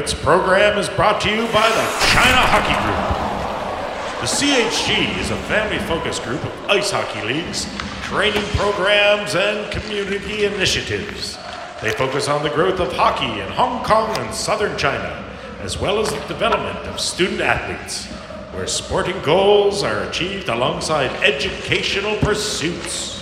Tonight's 0.00 0.24
program 0.24 0.78
is 0.78 0.88
brought 0.88 1.20
to 1.20 1.28
you 1.28 1.42
by 1.48 1.68
the 1.68 1.84
China 2.08 2.40
Hockey 2.48 2.72
Group. 2.86 4.20
The 4.22 4.26
CHG 4.26 5.20
is 5.20 5.30
a 5.30 5.36
family 5.42 5.78
focused 5.80 6.22
group 6.22 6.42
of 6.42 6.70
ice 6.70 6.90
hockey 6.90 7.20
leagues, 7.20 7.66
training 8.04 8.42
programs, 8.56 9.34
and 9.34 9.70
community 9.70 10.46
initiatives. 10.46 11.36
They 11.82 11.90
focus 11.90 12.28
on 12.28 12.42
the 12.42 12.48
growth 12.48 12.80
of 12.80 12.90
hockey 12.94 13.42
in 13.42 13.48
Hong 13.50 13.84
Kong 13.84 14.16
and 14.16 14.34
southern 14.34 14.78
China, 14.78 15.22
as 15.60 15.78
well 15.78 15.98
as 15.98 16.08
the 16.08 16.26
development 16.28 16.78
of 16.86 16.98
student 16.98 17.42
athletes, 17.42 18.06
where 18.54 18.66
sporting 18.66 19.20
goals 19.20 19.82
are 19.82 20.04
achieved 20.04 20.48
alongside 20.48 21.10
educational 21.22 22.16
pursuits. 22.20 23.20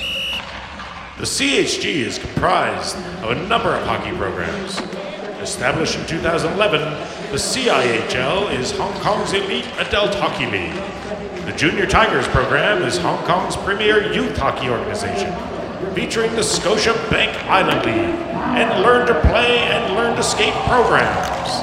The 1.19 1.25
CHG 1.25 1.87
is 2.07 2.21
comprised 2.21 2.97
of 3.25 3.33
a 3.33 3.49
number 3.49 3.75
of 3.75 3.85
hockey 3.85 4.17
programs. 4.17 4.81
Established 5.41 5.97
in 5.97 6.05
2011, 6.07 6.81
the 7.31 7.39
CIHL 7.39 8.51
is 8.59 8.73
Hong 8.77 8.93
Kong's 9.01 9.33
elite 9.33 9.67
adult 9.79 10.13
hockey 10.17 10.47
league. 10.47 10.75
The 11.47 11.53
Junior 11.53 11.87
Tigers 11.87 12.27
program 12.27 12.83
is 12.83 12.99
Hong 12.99 13.25
Kong's 13.25 13.57
premier 13.57 14.13
youth 14.13 14.37
hockey 14.37 14.69
organization, 14.69 15.33
featuring 15.95 16.35
the 16.35 16.43
Scotia 16.43 16.93
Bank 17.09 17.37
Island 17.45 17.87
League 17.87 18.17
and 18.59 18.83
Learn 18.83 19.07
to 19.07 19.15
Play 19.21 19.59
and 19.59 19.95
Learn 19.95 20.17
to 20.17 20.25
Skate 20.25 20.55
programs. 20.67 21.63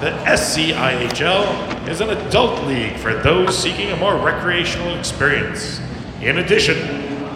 The 0.00 0.10
SCIHL 0.26 1.88
is 1.88 2.00
an 2.00 2.10
adult 2.10 2.66
league 2.66 2.96
for 2.96 3.14
those 3.14 3.56
seeking 3.56 3.92
a 3.92 3.96
more 3.96 4.16
recreational 4.16 4.98
experience. 4.98 5.80
In 6.20 6.38
addition, 6.38 6.76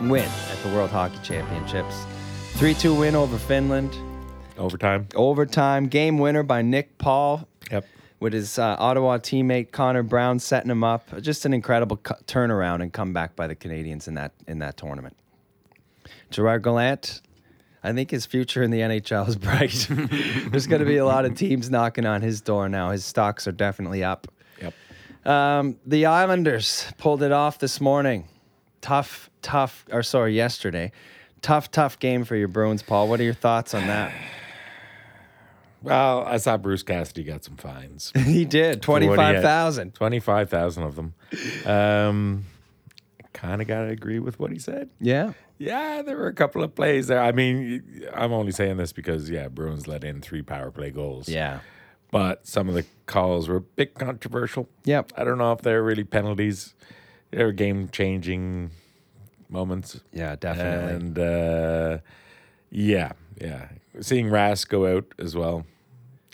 win 0.01 0.23
at 0.51 0.57
the 0.63 0.69
World 0.69 0.89
Hockey 0.89 1.17
Championships. 1.23 1.95
3 2.53 2.73
2 2.73 2.95
win 2.95 3.15
over 3.15 3.37
Finland. 3.37 3.95
Overtime. 4.57 5.07
Overtime 5.15 5.87
game 5.87 6.17
winner 6.17 6.43
by 6.43 6.61
Nick 6.61 6.97
Paul 6.97 7.47
Yep. 7.71 7.85
with 8.19 8.33
his 8.33 8.57
uh, 8.59 8.75
Ottawa 8.79 9.17
teammate 9.17 9.71
Connor 9.71 10.03
Brown 10.03 10.39
setting 10.39 10.69
him 10.71 10.83
up. 10.83 11.21
Just 11.21 11.45
an 11.45 11.53
incredible 11.53 11.97
cu- 11.97 12.15
turnaround 12.25 12.81
and 12.81 12.91
comeback 12.91 13.35
by 13.35 13.47
the 13.47 13.55
Canadians 13.55 14.07
in 14.07 14.13
that 14.15 14.31
in 14.47 14.59
that 14.59 14.75
tournament. 14.77 15.15
Gerard 16.31 16.63
Gallant, 16.63 17.21
I 17.83 17.93
think 17.93 18.11
his 18.11 18.25
future 18.25 18.61
in 18.61 18.71
the 18.71 18.79
NHL 18.79 19.27
is 19.27 19.35
bright. 19.37 19.87
There's 20.51 20.67
going 20.67 20.79
to 20.81 20.85
be 20.85 20.97
a 20.97 21.05
lot 21.05 21.25
of 21.25 21.35
teams 21.35 21.69
knocking 21.69 22.05
on 22.05 22.21
his 22.21 22.41
door 22.41 22.67
now. 22.67 22.91
His 22.91 23.05
stocks 23.05 23.47
are 23.47 23.51
definitely 23.51 24.03
up. 24.03 24.27
Yep. 24.61 24.73
Um, 25.25 25.77
the 25.85 26.05
Islanders 26.05 26.91
pulled 26.97 27.23
it 27.23 27.31
off 27.31 27.59
this 27.59 27.79
morning. 27.79 28.27
Tough, 28.81 29.29
tough, 29.41 29.85
or 29.91 30.03
sorry, 30.03 30.35
yesterday. 30.35 30.91
Tough, 31.41 31.71
tough 31.71 31.99
game 31.99 32.25
for 32.25 32.35
your 32.35 32.47
Bruins, 32.49 32.81
Paul. 32.81 33.07
What 33.07 33.19
are 33.19 33.23
your 33.23 33.33
thoughts 33.33 33.73
on 33.73 33.87
that? 33.87 34.13
Well, 35.81 36.25
I 36.25 36.35
saw 36.35 36.57
Bruce 36.57 36.83
Cassidy 36.83 37.23
got 37.23 37.45
some 37.45 37.55
fines. 37.55 38.11
he 38.25 38.43
did 38.43 38.51
he 38.53 38.67
had. 38.67 38.81
25,000. 38.81 39.93
25,000 39.93 40.83
of 40.83 40.95
them. 40.97 41.13
Um, 41.65 42.45
kind 43.31 43.61
of 43.61 43.67
got 43.69 43.83
to 43.83 43.87
agree 43.87 44.19
with 44.19 44.41
what 44.41 44.51
he 44.51 44.59
said. 44.59 44.89
Yeah. 44.99 45.31
Yeah, 45.59 46.01
there 46.01 46.15
were 46.17 46.27
a 46.27 46.33
couple 46.33 46.63
of 46.63 46.73
plays 46.73 47.07
there. 47.07 47.21
I 47.21 47.33
mean, 47.33 48.07
I'm 48.13 48.31
only 48.31 48.51
saying 48.53 48.77
this 48.77 48.93
because, 48.93 49.29
yeah, 49.29 49.49
Bruins 49.49 49.87
let 49.87 50.03
in 50.05 50.21
three 50.21 50.41
power 50.41 50.71
play 50.71 50.89
goals. 50.89 51.27
Yeah. 51.27 51.59
But 52.11 52.47
some 52.47 52.69
of 52.69 52.75
the 52.75 52.85
calls 53.05 53.47
were 53.49 53.57
a 53.57 53.61
bit 53.61 53.93
controversial. 53.93 54.67
Yep. 54.85 55.11
I 55.17 55.23
don't 55.25 55.37
know 55.37 55.51
if 55.51 55.61
they're 55.61 55.83
really 55.83 56.05
penalties. 56.05 56.73
They 57.31 57.43
were 57.43 57.51
game 57.51 57.89
changing 57.89 58.71
moments. 59.49 59.99
Yeah, 60.13 60.35
definitely. 60.35 60.95
And 60.95 61.19
uh, 61.19 61.97
yeah, 62.71 63.11
yeah. 63.39 63.67
Seeing 63.99 64.27
Rask 64.27 64.69
go 64.69 64.97
out 64.97 65.05
as 65.19 65.35
well 65.35 65.65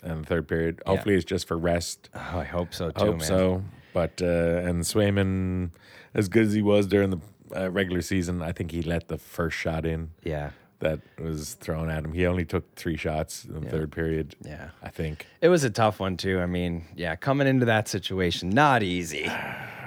in 0.04 0.20
the 0.20 0.26
third 0.26 0.46
period. 0.48 0.80
Hopefully 0.86 1.16
it's 1.16 1.24
just 1.24 1.48
for 1.48 1.58
rest. 1.58 2.08
oh, 2.14 2.38
I 2.38 2.44
hope 2.44 2.72
so 2.72 2.90
too, 2.90 3.02
I 3.02 3.06
Hope 3.06 3.18
man. 3.18 3.26
so. 3.26 3.64
But 3.92 4.22
uh, 4.22 4.26
and 4.64 4.82
Swayman, 4.84 5.70
as 6.14 6.28
good 6.28 6.44
as 6.46 6.52
he 6.52 6.62
was 6.62 6.86
during 6.86 7.10
the 7.10 7.18
uh, 7.54 7.70
regular 7.70 8.02
season, 8.02 8.42
I 8.42 8.52
think 8.52 8.70
he 8.70 8.82
let 8.82 9.08
the 9.08 9.18
first 9.18 9.56
shot 9.56 9.84
in 9.86 10.10
Yeah. 10.24 10.50
that 10.80 11.00
was 11.18 11.54
thrown 11.54 11.88
at 11.90 12.04
him. 12.04 12.12
He 12.12 12.26
only 12.26 12.44
took 12.44 12.74
three 12.74 12.96
shots 12.96 13.44
in 13.44 13.60
the 13.60 13.68
third 13.70 13.92
period. 13.92 14.34
Yeah. 14.44 14.70
I 14.82 14.88
think. 14.88 15.26
It 15.40 15.48
was 15.48 15.64
a 15.64 15.70
tough 15.70 16.00
one 16.00 16.16
too. 16.16 16.40
I 16.40 16.46
mean, 16.46 16.84
yeah, 16.96 17.16
coming 17.16 17.46
into 17.46 17.66
that 17.66 17.88
situation, 17.88 18.50
not 18.50 18.82
easy. 18.82 19.30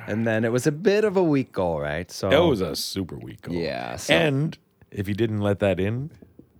And 0.07 0.25
then 0.25 0.43
it 0.43 0.51
was 0.51 0.65
a 0.65 0.71
bit 0.71 1.03
of 1.05 1.17
a 1.17 1.23
weak 1.23 1.51
goal, 1.51 1.79
right? 1.79 2.09
So 2.11 2.29
it 2.31 2.49
was 2.49 2.61
a 2.61 2.75
super 2.75 3.15
weak 3.17 3.41
goal. 3.43 3.55
Yeah, 3.55 3.95
so- 3.97 4.13
and 4.13 4.57
if 4.91 5.05
he 5.05 5.13
didn't 5.13 5.41
let 5.41 5.59
that 5.59 5.79
in, 5.79 6.09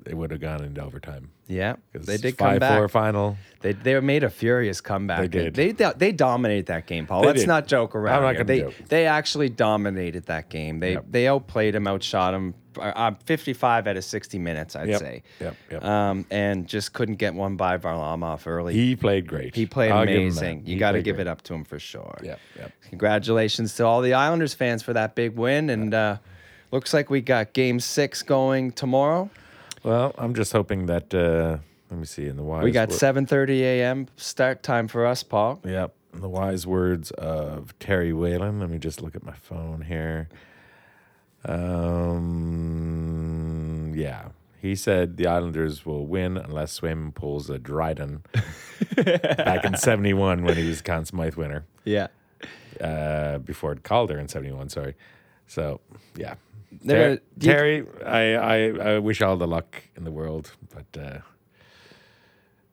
they 0.03 0.13
would 0.13 0.31
have 0.31 0.39
gone 0.41 0.63
into 0.63 0.81
overtime. 0.83 1.31
Yeah, 1.47 1.75
they 1.93 2.17
did 2.17 2.37
five 2.37 2.53
come 2.53 2.59
back. 2.59 2.77
four 2.77 2.87
final. 2.89 3.37
They 3.61 3.73
they 3.73 3.99
made 3.99 4.23
a 4.23 4.29
furious 4.29 4.81
comeback. 4.81 5.21
They 5.21 5.27
did. 5.27 5.53
They 5.55 5.71
they, 5.71 5.91
they 5.97 6.11
dominated 6.11 6.67
that 6.67 6.85
game, 6.87 7.07
Paul. 7.07 7.21
They 7.21 7.27
Let's 7.27 7.39
did. 7.41 7.47
not 7.47 7.67
joke 7.67 7.95
around. 7.95 8.17
I'm 8.17 8.23
not 8.23 8.35
here. 8.35 8.43
They 8.43 8.59
joke. 8.61 8.73
they 8.87 9.05
actually 9.07 9.49
dominated 9.49 10.25
that 10.27 10.49
game. 10.49 10.79
They 10.79 10.93
Yep. 10.93 11.05
they 11.09 11.27
outplayed 11.27 11.75
him, 11.75 11.87
outshot 11.87 12.33
him. 12.33 12.53
Uh, 12.79 13.11
55 13.25 13.87
out 13.87 13.97
of 13.97 14.03
60 14.05 14.39
minutes, 14.39 14.75
I'd 14.75 14.87
Yep, 14.87 14.99
say. 14.99 15.23
yep, 15.41 15.55
yep. 15.69 15.83
Um, 15.83 16.25
and 16.31 16.65
just 16.65 16.93
couldn't 16.93 17.15
get 17.15 17.33
one 17.33 17.57
by 17.57 17.77
Varlamov 17.77 18.47
early. 18.47 18.73
He 18.73 18.95
played 18.95 19.27
great. 19.27 19.53
He 19.53 19.65
played 19.65 19.91
I'll 19.91 20.03
amazing. 20.03 20.63
You 20.65 20.77
got 20.77 20.91
to 20.93 21.01
give 21.01 21.15
great. 21.17 21.27
it 21.27 21.29
up 21.29 21.41
to 21.41 21.53
him 21.55 21.65
for 21.65 21.77
sure. 21.79 22.17
Yep, 22.23 22.39
yep. 22.57 22.71
Congratulations 22.89 23.75
to 23.75 23.85
all 23.85 24.01
the 24.01 24.13
Islanders 24.13 24.53
fans 24.53 24.83
for 24.83 24.93
that 24.93 25.15
big 25.15 25.35
win. 25.35 25.69
And 25.71 25.93
uh, 25.93 26.17
looks 26.71 26.93
like 26.93 27.09
we 27.09 27.19
got 27.21 27.51
game 27.53 27.79
six 27.81 28.21
going 28.21 28.71
tomorrow. 28.71 29.29
Well, 29.83 30.13
I'm 30.17 30.33
just 30.33 30.51
hoping 30.53 30.85
that. 30.87 31.13
Uh, 31.13 31.57
let 31.89 31.99
me 31.99 32.05
see. 32.05 32.27
In 32.27 32.35
the 32.37 32.43
wise, 32.43 32.63
We 32.63 32.71
got 32.71 32.89
7:30 32.89 33.59
a.m. 33.61 34.07
start 34.17 34.61
time 34.63 34.87
for 34.87 35.05
us, 35.05 35.23
Paul. 35.23 35.59
Yep. 35.65 35.93
In 36.13 36.21
the 36.21 36.29
wise 36.29 36.65
words 36.67 37.11
of 37.11 37.77
Terry 37.79 38.13
Whalen. 38.13 38.59
Let 38.59 38.69
me 38.69 38.77
just 38.79 39.01
look 39.01 39.15
at 39.15 39.23
my 39.23 39.33
phone 39.35 39.81
here. 39.81 40.27
Um. 42.59 43.93
Yeah. 43.95 44.29
He 44.61 44.75
said 44.75 45.15
the 45.17 45.25
Islanders 45.27 45.85
will 45.85 46.05
win 46.05 46.35
unless 46.37 46.77
Swayman 46.79 47.13
pulls 47.15 47.49
a 47.49 47.57
Dryden 47.57 48.23
back 48.97 49.63
in 49.63 49.77
71 49.77 50.43
when 50.43 50.57
he 50.57 50.67
was 50.67 50.81
Conn 50.81 51.05
Smythe 51.05 51.35
winner. 51.35 51.63
Yeah. 51.85 52.07
uh, 52.81 53.37
before 53.39 53.75
Calder 53.75 54.19
in 54.19 54.27
'71. 54.27 54.67
Sorry. 54.69 54.95
So 55.47 55.79
yeah, 56.17 56.35
Ter- 56.87 57.19
Terry, 57.39 57.85
I, 58.05 58.33
I 58.33 58.55
I 58.93 58.99
wish 58.99 59.21
all 59.21 59.37
the 59.37 59.47
luck 59.47 59.83
in 59.95 60.03
the 60.03 60.11
world, 60.11 60.51
but 60.73 61.01
uh, 61.01 61.19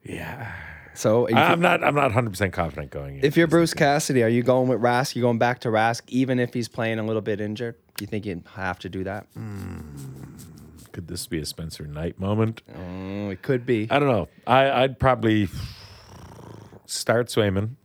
yeah, 0.03 0.53
So 0.93 1.25
if, 1.25 1.35
I'm 1.35 1.59
not 1.59 1.83
I'm 1.83 1.95
not 1.95 2.05
100 2.05 2.29
percent 2.29 2.53
confident 2.53 2.91
going. 2.91 3.17
In. 3.17 3.25
If 3.25 3.37
you're 3.37 3.47
Bruce. 3.47 3.73
Cassidy, 3.73 4.23
are 4.23 4.29
you 4.29 4.43
going 4.43 4.67
with 4.67 4.79
Rask? 4.79 5.15
You 5.15 5.21
going 5.21 5.39
back 5.39 5.59
to 5.61 5.69
Rask, 5.69 6.03
even 6.07 6.39
if 6.39 6.53
he's 6.53 6.67
playing 6.67 6.99
a 6.99 7.03
little 7.03 7.21
bit 7.21 7.41
injured? 7.41 7.75
Do 7.95 8.03
you 8.03 8.07
think 8.07 8.25
you 8.25 8.41
have 8.55 8.79
to 8.79 8.89
do 8.89 9.03
that? 9.03 9.27
could 10.91 11.07
this 11.07 11.27
be 11.27 11.39
a 11.39 11.45
Spencer 11.45 11.85
Knight 11.85 12.19
moment? 12.19 12.63
Mm, 12.75 13.31
it 13.31 13.43
could 13.43 13.67
be. 13.67 13.87
I 13.91 13.99
don't 13.99 14.09
know. 14.09 14.29
I 14.47 14.83
I'd 14.83 14.99
probably 14.99 15.47
start 16.87 17.27
Swayman, 17.27 17.75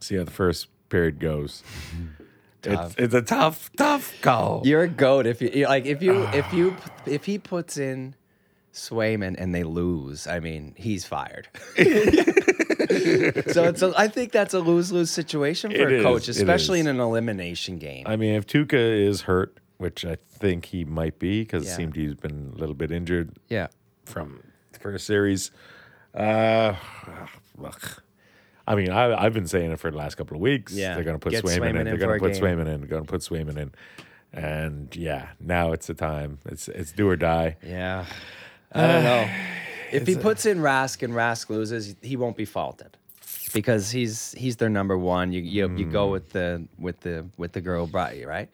See 0.00 0.16
how 0.16 0.24
the 0.24 0.30
first 0.32 0.66
period 0.88 1.20
goes. 1.20 1.62
It's, 2.64 2.94
it's 2.96 3.14
a 3.14 3.22
tough, 3.22 3.70
tough 3.76 4.14
call. 4.22 4.62
You're 4.64 4.82
a 4.82 4.88
goat 4.88 5.26
if 5.26 5.40
you 5.42 5.50
you- 5.52 5.66
like 5.66 5.86
if 5.86 6.02
you 6.02 6.22
if 6.32 6.52
you 6.52 6.76
if 7.06 7.24
he 7.24 7.38
puts 7.38 7.76
in 7.76 8.14
Swayman 8.72 9.34
and 9.38 9.54
they 9.54 9.64
lose. 9.64 10.26
I 10.26 10.40
mean, 10.40 10.74
he's 10.76 11.04
fired. 11.04 11.48
so 11.76 11.84
it's 13.64 13.82
a, 13.82 13.92
I 13.96 14.08
think 14.08 14.32
that's 14.32 14.54
a 14.54 14.60
lose 14.60 14.90
lose 14.92 15.10
situation 15.10 15.70
for 15.70 15.88
It 15.88 16.00
a 16.00 16.02
coach, 16.02 16.28
is, 16.28 16.38
especially 16.38 16.80
in 16.80 16.86
an 16.86 17.00
elimination 17.00 17.78
game. 17.78 18.04
I 18.06 18.16
mean, 18.16 18.34
if 18.34 18.46
Tuukka 18.46 19.06
is 19.06 19.22
hurt, 19.22 19.58
which 19.78 20.04
I 20.04 20.16
think 20.30 20.66
he 20.66 20.84
might 20.84 21.18
be 21.18 21.42
because 21.42 21.64
Yeah. 21.64 21.72
it 21.72 21.76
seemed 21.76 21.96
he's 21.96 22.14
been 22.14 22.52
a 22.54 22.58
little 22.58 22.74
bit 22.74 22.90
injured 22.90 23.36
yeah. 23.48 23.66
from 24.04 24.42
the 24.72 24.78
first 24.78 25.06
series. 25.06 25.50
Uh, 26.14 26.74
ugh. 27.64 28.02
I 28.72 28.74
mean, 28.74 28.90
I, 28.90 29.22
I've 29.22 29.34
been 29.34 29.46
saying 29.46 29.70
it 29.70 29.78
for 29.78 29.90
the 29.90 29.98
last 29.98 30.14
couple 30.14 30.34
of 30.34 30.40
weeks. 30.40 30.72
Yeah. 30.72 30.94
they're 30.94 31.04
going 31.04 31.16
to 31.16 31.20
put 31.20 31.32
Get 31.32 31.44
Swayman, 31.44 31.58
Swayman 31.58 31.70
in. 31.70 31.76
in 31.76 31.84
They're 31.84 31.96
going 31.98 32.18
to 32.18 32.24
put 32.24 32.32
game. 32.32 32.42
Swayman 32.42 32.72
in. 32.72 32.80
They're 32.80 32.88
going 32.88 33.04
to 33.04 33.10
put 33.10 33.20
Swayman 33.20 33.58
in, 33.58 33.72
and 34.32 34.96
yeah, 34.96 35.28
now 35.38 35.72
it's 35.72 35.88
the 35.88 35.94
time. 35.94 36.38
It's 36.46 36.68
it's 36.68 36.90
do 36.90 37.06
or 37.06 37.16
die. 37.16 37.58
Yeah. 37.62 38.06
I 38.72 38.86
don't 38.86 39.04
know. 39.04 39.28
If 39.92 40.06
he 40.06 40.16
uh, 40.16 40.20
puts 40.20 40.46
in 40.46 40.60
Rask 40.60 41.02
and 41.02 41.12
Rask 41.12 41.50
loses, 41.50 41.94
he 42.00 42.16
won't 42.16 42.34
be 42.34 42.46
faulted. 42.46 42.96
Because 43.52 43.90
he's 43.90 44.32
he's 44.32 44.56
their 44.56 44.70
number 44.70 44.96
one. 44.96 45.34
You 45.34 45.42
you, 45.42 45.70
you 45.76 45.84
go 45.84 46.08
mm. 46.08 46.12
with 46.12 46.30
the 46.30 46.66
with 46.78 46.98
the 47.00 47.26
with 47.36 47.52
the 47.52 47.60
girl 47.60 47.86
brought 47.86 48.16
you, 48.16 48.26
right? 48.26 48.48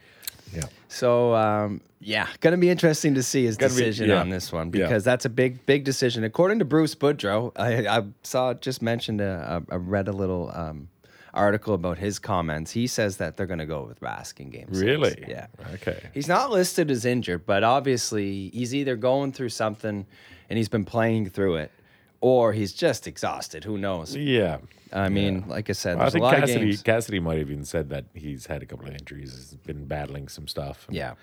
Yeah, 0.54 0.62
So 0.88 1.34
um, 1.34 1.80
yeah, 2.00 2.26
gonna 2.40 2.56
be 2.56 2.70
interesting 2.70 3.14
to 3.14 3.22
see 3.22 3.44
his 3.44 3.56
Gonna 3.56 3.72
be- 3.74 3.78
decision 3.80 4.08
yeah. 4.08 4.20
on 4.20 4.28
this 4.30 4.52
one 4.52 4.66
Yeah. 4.72 4.86
because 4.86 5.04
that's 5.04 5.24
a 5.24 5.28
big 5.30 5.64
big 5.66 5.84
decision. 5.84 6.24
According 6.24 6.58
to 6.60 6.64
Bruce 6.64 6.94
Boudreau, 6.94 7.52
I, 7.56 7.86
I 7.86 8.04
saw 8.22 8.54
just 8.54 8.82
mentioned 8.82 9.20
a, 9.20 9.62
I 9.70 9.76
read 9.76 10.08
a 10.08 10.12
little 10.12 10.50
um, 10.54 10.88
article 11.34 11.74
about 11.74 11.98
his 11.98 12.18
comments. 12.18 12.70
He 12.72 12.86
says 12.86 13.18
that 13.18 13.36
they're 13.36 13.46
gonna 13.46 13.66
go 13.66 13.84
with 13.84 14.00
Rask 14.00 14.40
in 14.40 14.50
game. 14.50 14.66
six. 14.68 14.78
really. 14.78 15.24
Yeah. 15.28 15.46
Okay. 15.74 15.98
He's 16.14 16.28
not 16.28 16.50
listed 16.50 16.90
as 16.90 17.04
injured, 17.04 17.44
but 17.46 17.62
obviously 17.64 18.48
he's 18.50 18.74
either 18.74 18.96
going 18.96 19.32
through 19.32 19.50
something 19.50 20.06
and 20.50 20.56
he's 20.56 20.68
been 20.70 20.84
playing 20.86 21.28
through 21.30 21.56
it, 21.56 21.70
or 22.20 22.52
he's 22.52 22.72
just 22.72 23.06
exhausted. 23.06 23.64
Who 23.64 23.78
knows? 23.78 24.14
Yeah. 24.16 24.58
I 24.92 25.08
mean, 25.10 25.44
like 25.48 25.68
I 25.68 25.74
said, 25.74 25.96
I 25.96 26.00
there's 26.00 26.08
a 26.08 26.12
think 26.12 26.22
lot 26.22 26.34
of 26.34 26.40
Cassidy. 26.48 26.76
Cassidy 26.78 27.20
might 27.20 27.38
have 27.38 27.50
even 27.50 27.64
said 27.64 27.90
that 27.90 28.06
he's 28.14 28.46
had 28.46 28.62
a 28.62 28.66
couple 28.66 28.86
of 28.88 28.94
injuries. 28.94 29.32
He's 29.34 29.54
been 29.66 29.84
battling 29.84 30.28
some 30.28 30.48
stuff. 30.48 30.86
Yeah. 30.90 31.14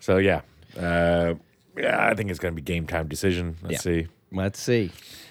So 0.00 0.16
yeah, 0.16 0.40
uh, 0.76 1.34
yeah, 1.76 2.08
I 2.10 2.14
think 2.14 2.30
it's 2.30 2.38
going 2.40 2.52
to 2.52 2.56
be 2.56 2.62
game 2.62 2.86
time 2.86 3.06
decision. 3.08 3.56
Let's 3.62 3.72
Yeah. 3.74 4.02
see. 4.02 4.06
Let's 4.32 4.60
see. 4.60 4.90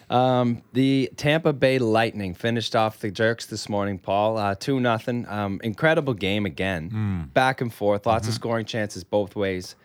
Um, 0.10 0.62
the 0.72 1.10
Tampa 1.18 1.52
Bay 1.52 1.80
Lightning 1.80 2.34
finished 2.34 2.76
off 2.78 3.00
the 3.00 3.12
Jerks 3.12 3.46
this 3.48 3.68
morning, 3.68 4.00
Paul. 4.00 4.38
Uh, 4.38 4.56
two 4.56 4.80
nothing. 4.80 5.28
Um, 5.28 5.60
incredible 5.64 6.14
game 6.14 6.46
again. 6.46 7.30
Back 7.34 7.60
and 7.60 7.74
forth. 7.74 8.06
Lots 8.06 8.28
of 8.30 8.34
scoring 8.34 8.66
chances 8.66 9.04
both 9.04 9.36
ways. 9.36 9.76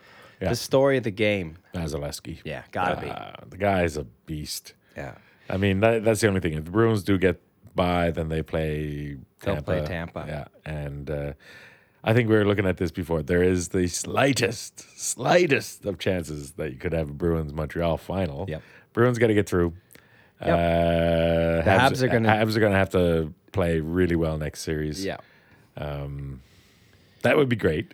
Yeah. 0.41 0.51
The 0.51 0.57
story 0.57 0.97
of 0.97 1.03
the 1.03 1.11
game. 1.11 1.59
Vasilevskiy. 1.75 2.39
Yeah, 2.45 2.63
gotta 2.71 3.01
be. 3.01 3.09
Uh, 3.11 3.33
the 3.49 3.57
guy's 3.59 3.97
a 3.97 4.05
beast. 4.05 4.75
Yeah. 4.97 5.15
I 5.49 5.57
mean, 5.57 5.81
that, 5.81 6.05
that's 6.05 6.21
the 6.21 6.29
only 6.29 6.41
thing. 6.41 6.55
If 6.55 6.65
the 6.65 6.71
Bruins 6.71 7.03
do 7.03 7.19
get 7.19 7.41
by, 7.75 8.11
then 8.11 8.29
they 8.29 8.43
play 8.43 9.17
Tampa. 9.41 9.63
They'll 9.73 9.81
play 9.81 9.87
Tampa. 9.87 10.25
Yeah, 10.29 10.45
and 10.65 11.11
uh, 11.11 11.33
I 12.05 12.13
think 12.15 12.29
we 12.29 12.37
were 12.37 12.45
looking 12.45 12.67
at 12.67 12.77
this 12.77 12.91
before. 12.91 13.23
There 13.23 13.43
is 13.43 13.69
the 13.69 13.87
slightest, 13.89 14.85
slightest 14.99 15.87
of 15.87 15.99
chances 15.99 16.53
that 16.53 16.71
you 16.73 16.79
could 16.79 16.93
have 16.93 17.11
a 17.11 17.13
Bruins 17.13 17.53
Montreal 17.53 17.97
final. 17.97 18.47
Yep. 18.49 18.63
Bruins 18.93 19.19
got 19.19 19.27
to 19.29 19.35
get 19.35 19.49
through. 19.49 19.73
Yep. 20.41 20.49
Uh, 20.51 21.65
The 21.65 21.71
Habs 21.71 22.03
are 22.03 22.09
gonna- 22.09 22.29
Habs 22.29 22.57
are 22.57 22.61
going 22.61 22.73
to 22.73 22.79
have 22.79 22.91
to 22.91 23.33
play 23.53 23.81
really 23.81 24.17
well 24.17 24.39
next 24.39 24.61
series. 24.63 25.05
Yeah. 25.05 25.17
Um, 25.77 26.43
that 27.23 27.37
would 27.37 27.49
be 27.49 27.57
great. 27.57 27.93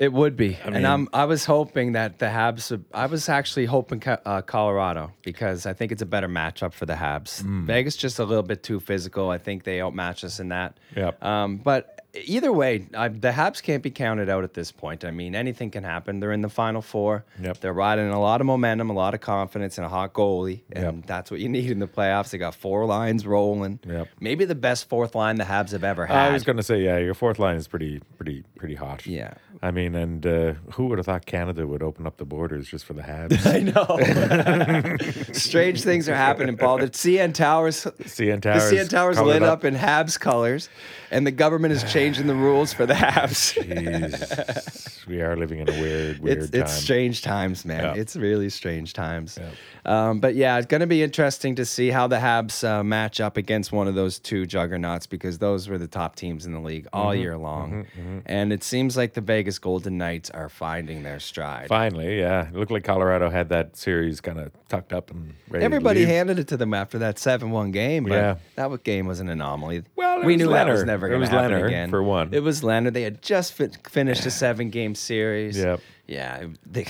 It 0.00 0.14
would 0.14 0.34
be, 0.34 0.48
mean- 0.64 0.76
and 0.76 0.86
I'm. 0.86 1.08
I 1.12 1.26
was 1.26 1.44
hoping 1.44 1.92
that 1.92 2.18
the 2.18 2.24
Habs. 2.26 2.82
I 2.94 3.04
was 3.04 3.28
actually 3.28 3.66
hoping 3.66 4.02
uh, 4.06 4.40
Colorado 4.40 5.12
because 5.22 5.66
I 5.66 5.74
think 5.74 5.92
it's 5.92 6.00
a 6.00 6.06
better 6.06 6.26
matchup 6.28 6.72
for 6.72 6.86
the 6.86 6.94
Habs. 6.94 7.42
Hmm. 7.42 7.66
Vegas 7.66 7.96
just 7.96 8.18
a 8.18 8.24
little 8.24 8.42
bit 8.42 8.62
too 8.62 8.80
physical. 8.80 9.28
I 9.28 9.36
think 9.36 9.64
they 9.64 9.78
outmatch 9.78 10.24
us 10.24 10.40
in 10.40 10.48
that. 10.48 10.78
Yep. 10.96 11.22
Um, 11.22 11.58
but 11.58 12.00
either 12.14 12.50
way, 12.50 12.86
I, 12.94 13.08
the 13.08 13.30
Habs 13.30 13.62
can't 13.62 13.82
be 13.82 13.90
counted 13.90 14.30
out 14.30 14.42
at 14.42 14.54
this 14.54 14.72
point. 14.72 15.04
I 15.04 15.10
mean, 15.10 15.34
anything 15.34 15.70
can 15.70 15.84
happen. 15.84 16.18
They're 16.18 16.32
in 16.32 16.40
the 16.40 16.48
Final 16.48 16.80
Four. 16.80 17.26
Yep. 17.42 17.60
They're 17.60 17.74
riding 17.74 18.08
a 18.08 18.18
lot 18.20 18.40
of 18.40 18.46
momentum, 18.46 18.88
a 18.88 18.94
lot 18.94 19.12
of 19.12 19.20
confidence, 19.20 19.76
and 19.76 19.84
a 19.84 19.90
hot 19.90 20.14
goalie, 20.14 20.62
and 20.72 20.96
Yep. 20.98 21.06
that's 21.06 21.30
what 21.30 21.40
you 21.40 21.48
need 21.50 21.70
in 21.70 21.78
the 21.78 21.86
playoffs. 21.86 22.30
They 22.30 22.38
got 22.38 22.54
four 22.54 22.86
lines 22.86 23.26
rolling. 23.26 23.80
Yep. 23.86 24.08
Maybe 24.18 24.46
the 24.46 24.54
best 24.54 24.88
fourth 24.88 25.14
line 25.14 25.36
the 25.36 25.44
Habs 25.44 25.72
have 25.72 25.84
ever 25.84 26.06
had. 26.06 26.30
I 26.30 26.32
was 26.32 26.42
going 26.42 26.56
to 26.56 26.62
say, 26.62 26.80
yeah, 26.80 26.96
your 26.96 27.12
fourth 27.14 27.38
line 27.38 27.56
is 27.56 27.68
pretty, 27.68 28.00
pretty, 28.16 28.44
pretty 28.56 28.76
hot. 28.76 29.06
Yeah. 29.06 29.34
I 29.62 29.70
mean, 29.72 29.94
and 29.94 30.24
uh, 30.26 30.54
who 30.72 30.86
would 30.86 30.96
have 30.98 31.04
thought 31.04 31.26
Canada 31.26 31.66
would 31.66 31.82
open 31.82 32.06
up 32.06 32.16
the 32.16 32.24
borders 32.24 32.66
just 32.68 32.86
for 32.86 32.94
the 32.94 33.02
Habs? 33.02 33.44
I 33.46 33.60
know. 33.60 34.96
Strange 35.34 35.82
things 35.82 36.08
are 36.08 36.14
happening, 36.14 36.56
Paul. 36.56 36.78
The 36.78 36.88
CN 36.88 37.34
Towers, 37.34 37.84
CN 37.84 38.40
the 38.42 38.48
CN 38.48 38.88
Towers 38.88 39.20
lit 39.20 39.42
up. 39.42 39.64
in 39.66 39.74
Habs 39.74 40.18
colors, 40.18 40.70
and 41.10 41.26
the 41.26 41.30
government 41.30 41.72
is 41.72 41.82
changing 41.92 42.26
the 42.26 42.34
rules 42.34 42.72
for 42.72 42.86
the 42.86 42.94
Habs. 42.94 43.52
Jeez. 43.62 45.06
we 45.06 45.20
are 45.20 45.36
living 45.36 45.58
in 45.60 45.68
a 45.68 45.72
weird, 45.80 46.20
weird 46.20 46.38
It's 46.38 46.50
time. 46.50 46.60
it's 46.62 46.72
strange 46.72 47.22
times, 47.22 47.64
man. 47.66 47.82
Yeah. 47.96 48.00
It's 48.00 48.16
really 48.16 48.48
strange 48.48 48.94
times. 48.94 49.38
Um, 49.84 50.20
but 50.20 50.34
yeah, 50.36 50.56
it's 50.58 50.66
going 50.66 50.80
to 50.80 50.86
be 50.86 51.02
interesting 51.02 51.54
to 51.56 51.64
see 51.66 51.90
how 51.90 52.06
the 52.06 52.16
Habs 52.16 52.66
uh, 52.66 52.82
match 52.82 53.20
up 53.20 53.36
against 53.36 53.72
one 53.72 53.88
of 53.88 53.94
those 53.94 54.18
two 54.18 54.46
juggernauts 54.46 55.06
because 55.06 55.38
those 55.38 55.68
were 55.68 55.78
the 55.78 55.88
top 55.88 56.16
teams 56.16 56.46
in 56.46 56.52
the 56.52 56.60
league 56.60 56.86
all 56.94 57.10
Mm-hmm. 57.10 57.20
year 57.22 57.36
long, 57.36 57.86
and 58.26 58.52
it 58.52 58.62
seems 58.62 58.96
like 58.96 59.14
the 59.14 59.20
Vegas 59.20 59.49
Golden 59.58 59.98
Knights 59.98 60.30
are 60.30 60.48
finding 60.48 61.02
their 61.02 61.18
stride. 61.18 61.68
Finally, 61.68 62.18
yeah. 62.20 62.48
It 62.48 62.54
looked 62.54 62.70
like 62.70 62.84
Colorado 62.84 63.30
had 63.30 63.48
that 63.48 63.76
series 63.76 64.20
kind 64.20 64.38
of 64.38 64.52
tucked 64.68 64.92
up 64.92 65.10
and 65.10 65.34
ready 65.48 65.64
Everybody 65.64 66.04
handed 66.04 66.38
it 66.38 66.48
to 66.48 66.56
them 66.56 66.72
after 66.74 66.98
that 67.00 67.18
seven-one 67.18 67.70
game, 67.72 68.04
but 68.04 68.12
Yeah. 68.14 68.34
that 68.56 68.84
game 68.84 69.06
was 69.06 69.20
an 69.20 69.28
anomaly. 69.28 69.82
Well, 69.96 70.22
we 70.24 70.36
knew 70.36 70.48
that 70.50 70.68
was 70.68 70.84
never 70.84 71.08
going 71.08 71.18
to 71.18 71.20
was 71.20 71.28
happen 71.30 71.52
Leonard 71.52 71.66
again. 71.68 71.90
for 71.90 72.02
one. 72.02 72.32
It 72.32 72.42
was 72.42 72.62
Leonard. 72.62 72.94
They 72.94 73.02
had 73.02 73.22
just 73.22 73.52
fin- 73.54 73.76
finished 73.88 74.24
a 74.26 74.30
seven-game 74.44 74.94
series. 74.94 75.58
Yep. 75.58 75.80
Yeah, 76.06 76.46
they, 76.66 76.86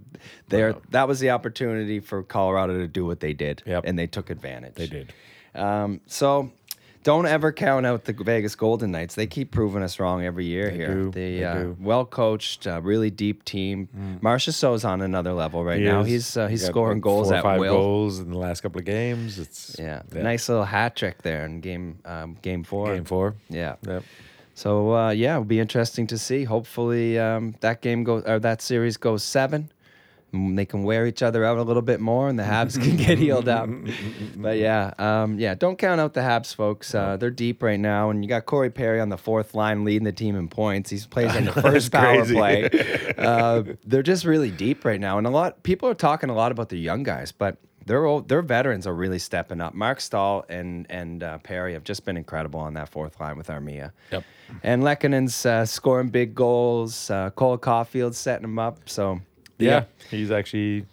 they're, 0.48 0.74
that 0.90 1.08
was 1.08 1.20
the 1.20 1.30
opportunity 1.30 2.00
for 2.00 2.22
Colorado 2.22 2.78
to 2.78 2.86
do 2.86 3.04
what 3.06 3.20
they 3.20 3.32
did, 3.32 3.62
Yep. 3.66 3.84
and 3.86 3.98
they 3.98 4.06
took 4.06 4.30
advantage. 4.30 4.74
They 4.74 4.86
did. 4.86 5.12
Um, 5.54 6.00
so 6.06 6.52
don't 7.02 7.26
ever 7.26 7.50
count 7.52 7.86
out 7.86 8.04
the 8.04 8.12
Vegas 8.12 8.54
Golden 8.54 8.90
Knights. 8.90 9.14
They 9.14 9.26
keep 9.26 9.50
proving 9.50 9.82
us 9.82 9.98
wrong 9.98 10.24
every 10.24 10.44
year 10.44 10.70
They 10.70 10.76
here. 10.76 10.94
do. 10.94 11.10
They, 11.10 11.38
They 11.38 11.44
uh, 11.44 11.54
do. 11.54 11.76
well 11.80 12.04
coached, 12.04 12.66
uh, 12.66 12.80
really 12.82 13.10
deep 13.10 13.44
team. 13.44 13.88
Marchessault's 14.22 14.84
on 14.84 15.00
another 15.00 15.32
level 15.32 15.64
right 15.64 15.78
He 15.78 15.84
now. 15.86 16.00
is. 16.02 16.06
He's 16.08 16.36
uh, 16.36 16.46
he's 16.48 16.60
He 16.60 16.66
scoring 16.66 17.00
goals 17.00 17.28
four 17.28 17.34
or 17.34 17.38
at 17.38 17.42
five 17.42 17.60
will. 17.60 17.72
goals 17.74 18.18
in 18.20 18.30
the 18.30 18.38
last 18.38 18.60
couple 18.60 18.78
of 18.80 18.84
games. 18.84 19.38
It's 19.38 19.76
Yeah, 19.78 20.02
nice 20.12 20.48
little 20.48 20.64
hat 20.64 20.96
trick 20.96 21.22
there 21.22 21.44
in 21.46 21.60
game 21.60 21.98
um, 22.04 22.36
game 22.42 22.64
four. 22.64 22.94
game 22.94 23.04
four. 23.04 23.34
Yeah. 23.48 23.76
Yep. 23.86 24.04
So 24.54 24.94
uh, 24.94 25.10
yeah, 25.10 25.32
it'll 25.34 25.44
be 25.44 25.58
interesting 25.60 26.06
to 26.08 26.18
see. 26.18 26.44
Hopefully 26.44 27.18
um, 27.18 27.54
that 27.60 27.80
game 27.80 28.04
goes 28.04 28.24
or 28.24 28.38
that 28.40 28.60
series 28.60 28.96
goes 28.98 29.22
seven. 29.22 29.70
They 30.32 30.64
can 30.64 30.84
wear 30.84 31.06
each 31.06 31.22
other 31.22 31.44
out 31.44 31.58
a 31.58 31.62
little 31.62 31.82
bit 31.82 32.00
more, 32.00 32.28
and 32.28 32.38
the 32.38 32.44
Habs 32.44 32.80
can 32.80 32.96
get 32.96 33.18
healed 33.18 33.48
up. 33.48 33.68
But 34.36 34.58
yeah, 34.58 34.94
um, 34.98 35.38
yeah, 35.38 35.54
don't 35.54 35.76
count 35.76 36.00
out 36.00 36.14
the 36.14 36.20
Habs, 36.20 36.54
folks. 36.54 36.94
Uh, 36.94 37.16
they're 37.16 37.30
deep 37.30 37.62
right 37.62 37.78
now, 37.78 38.10
and 38.10 38.24
you 38.24 38.28
got 38.28 38.46
Corey 38.46 38.70
Perry 38.70 39.00
on 39.00 39.08
the 39.08 39.18
fourth 39.18 39.54
line 39.54 39.84
leading 39.84 40.04
the 40.04 40.12
team 40.12 40.36
in 40.36 40.48
points. 40.48 40.88
He 40.90 40.98
plays 40.98 41.34
on 41.36 41.44
the 41.44 41.52
first 41.52 41.92
power 41.92 42.24
play. 42.24 42.68
Uh, 43.20 43.62
they're 43.84 44.02
just 44.02 44.24
really 44.24 44.50
deep 44.50 44.84
right 44.84 45.00
now, 45.00 45.18
and 45.18 45.26
a 45.26 45.30
lot 45.30 45.62
people 45.62 45.88
are 45.88 45.94
talking 45.94 46.30
a 46.30 46.34
lot 46.34 46.52
about 46.52 46.70
the 46.70 46.78
young 46.78 47.02
guys, 47.02 47.32
but 47.32 47.58
their 47.86 48.04
old, 48.04 48.28
their 48.28 48.42
veterans 48.42 48.86
are 48.86 48.94
really 48.94 49.18
stepping 49.18 49.60
up. 49.60 49.74
Mark 49.74 50.00
Staal 50.00 50.44
and 50.48 50.86
and 50.90 51.22
uh, 51.22 51.38
Perry 51.38 51.72
have 51.72 51.84
just 51.84 52.04
been 52.04 52.16
incredible 52.16 52.60
on 52.60 52.74
that 52.74 52.88
fourth 52.88 53.20
line 53.20 53.36
with 53.36 53.48
Armia. 53.48 53.92
Yep. 54.12 54.24
And 54.62 54.82
Lehkonen's 54.82 55.44
uh, 55.44 55.66
scoring 55.66 56.08
big 56.08 56.34
goals. 56.34 57.10
Uh, 57.10 57.30
Cole 57.30 57.58
Caufield's 57.58 58.18
setting 58.18 58.42
them 58.42 58.58
up. 58.58 58.88
So 58.88 59.20
Yeah. 59.60 59.70
yeah, 59.70 59.84
He's 60.10 60.30
actually 60.30 60.86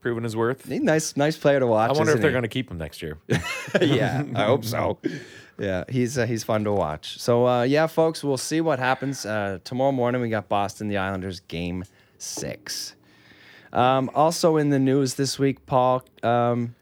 proven 0.00 0.24
his 0.24 0.36
worth. 0.36 0.66
He's 0.66 0.80
a 0.80 0.84
nice 0.84 1.16
nice 1.16 1.36
player 1.36 1.60
to 1.60 1.66
watch. 1.66 1.90
I 1.90 1.92
wonder 1.92 2.12
if 2.12 2.20
they're 2.20 2.30
going 2.30 2.42
to 2.42 2.48
keep 2.48 2.70
him 2.70 2.78
next 2.78 3.02
year. 3.02 3.18
yeah, 3.80 4.24
I 4.34 4.44
hope 4.44 4.64
so. 4.64 4.98
Yeah, 5.58 5.84
he's 5.88 6.16
uh, 6.16 6.26
he's 6.26 6.44
fun 6.44 6.64
to 6.64 6.72
watch. 6.72 7.18
So 7.18 7.46
uh, 7.46 7.62
yeah, 7.62 7.86
folks, 7.86 8.22
we'll 8.22 8.36
see 8.36 8.60
what 8.60 8.78
happens 8.78 9.26
uh, 9.26 9.58
tomorrow 9.64 9.92
morning. 9.92 10.20
We 10.22 10.28
got 10.28 10.48
Boston, 10.48 10.88
the 10.88 10.98
Islanders, 10.98 11.40
game 11.40 11.84
six. 12.18 12.94
Um, 13.72 14.10
also 14.14 14.56
in 14.56 14.70
the 14.70 14.78
news 14.78 15.14
this 15.14 15.38
week, 15.38 15.66
Paul, 15.66 16.02
um, 16.22 16.74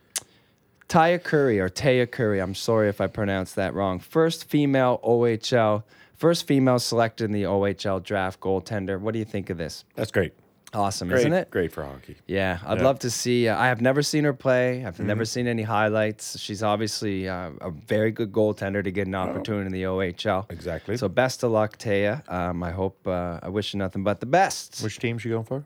Taya 0.88 1.22
Currie 1.22 1.58
or 1.58 1.68
Taya 1.68 2.08
Currie. 2.08 2.40
I'm 2.40 2.54
sorry 2.54 2.88
if 2.88 3.00
I 3.00 3.06
pronounced 3.08 3.56
that 3.56 3.74
wrong. 3.74 3.98
First 3.98 4.44
female 4.48 5.00
OHL, 5.02 5.82
first 6.14 6.46
female 6.46 6.78
selected 6.78 7.24
in 7.24 7.32
the 7.32 7.42
OHL 7.42 8.02
draft 8.02 8.40
goaltender. 8.40 9.00
What 9.00 9.14
do 9.14 9.18
you 9.18 9.24
think 9.24 9.50
of 9.50 9.58
this? 9.58 9.84
That's 9.96 10.12
great. 10.12 10.32
Awesome, 10.76 11.08
Great, 11.08 11.20
isn't 11.20 11.32
it? 11.32 11.50
Great 11.50 11.72
for 11.72 11.82
hockey. 11.84 12.16
Yeah, 12.26 12.58
I'd 12.66 12.78
Yeah. 12.78 12.84
love 12.84 12.98
to 13.00 13.10
see. 13.10 13.48
Uh, 13.48 13.58
I 13.58 13.68
have 13.68 13.80
never 13.80 14.02
seen 14.02 14.24
her 14.24 14.34
play. 14.34 14.84
I've 14.84 15.00
never 15.00 15.22
Mm-hmm. 15.22 15.26
seen 15.26 15.46
any 15.46 15.62
highlights. 15.62 16.38
She's 16.38 16.62
obviously 16.62 17.26
uh, 17.28 17.50
a 17.62 17.70
very 17.70 18.10
good 18.10 18.30
goaltender 18.30 18.84
to 18.84 18.90
get 18.90 19.06
an 19.06 19.14
opportunity 19.14 19.66
in 19.66 19.72
the 19.72 19.84
OHL. 19.84 20.44
Exactly. 20.50 20.98
So 20.98 21.08
best 21.08 21.42
of 21.42 21.50
luck, 21.52 21.78
Taya. 21.78 22.22
Um, 22.30 22.62
I 22.62 22.72
hope. 22.72 22.98
Uh, 23.06 23.40
I 23.42 23.48
wish 23.48 23.72
you 23.72 23.78
nothing 23.78 24.04
but 24.04 24.20
the 24.20 24.26
best. 24.26 24.82
Which 24.82 24.98
team 24.98 25.16
she 25.18 25.30
going 25.30 25.44
for? 25.44 25.64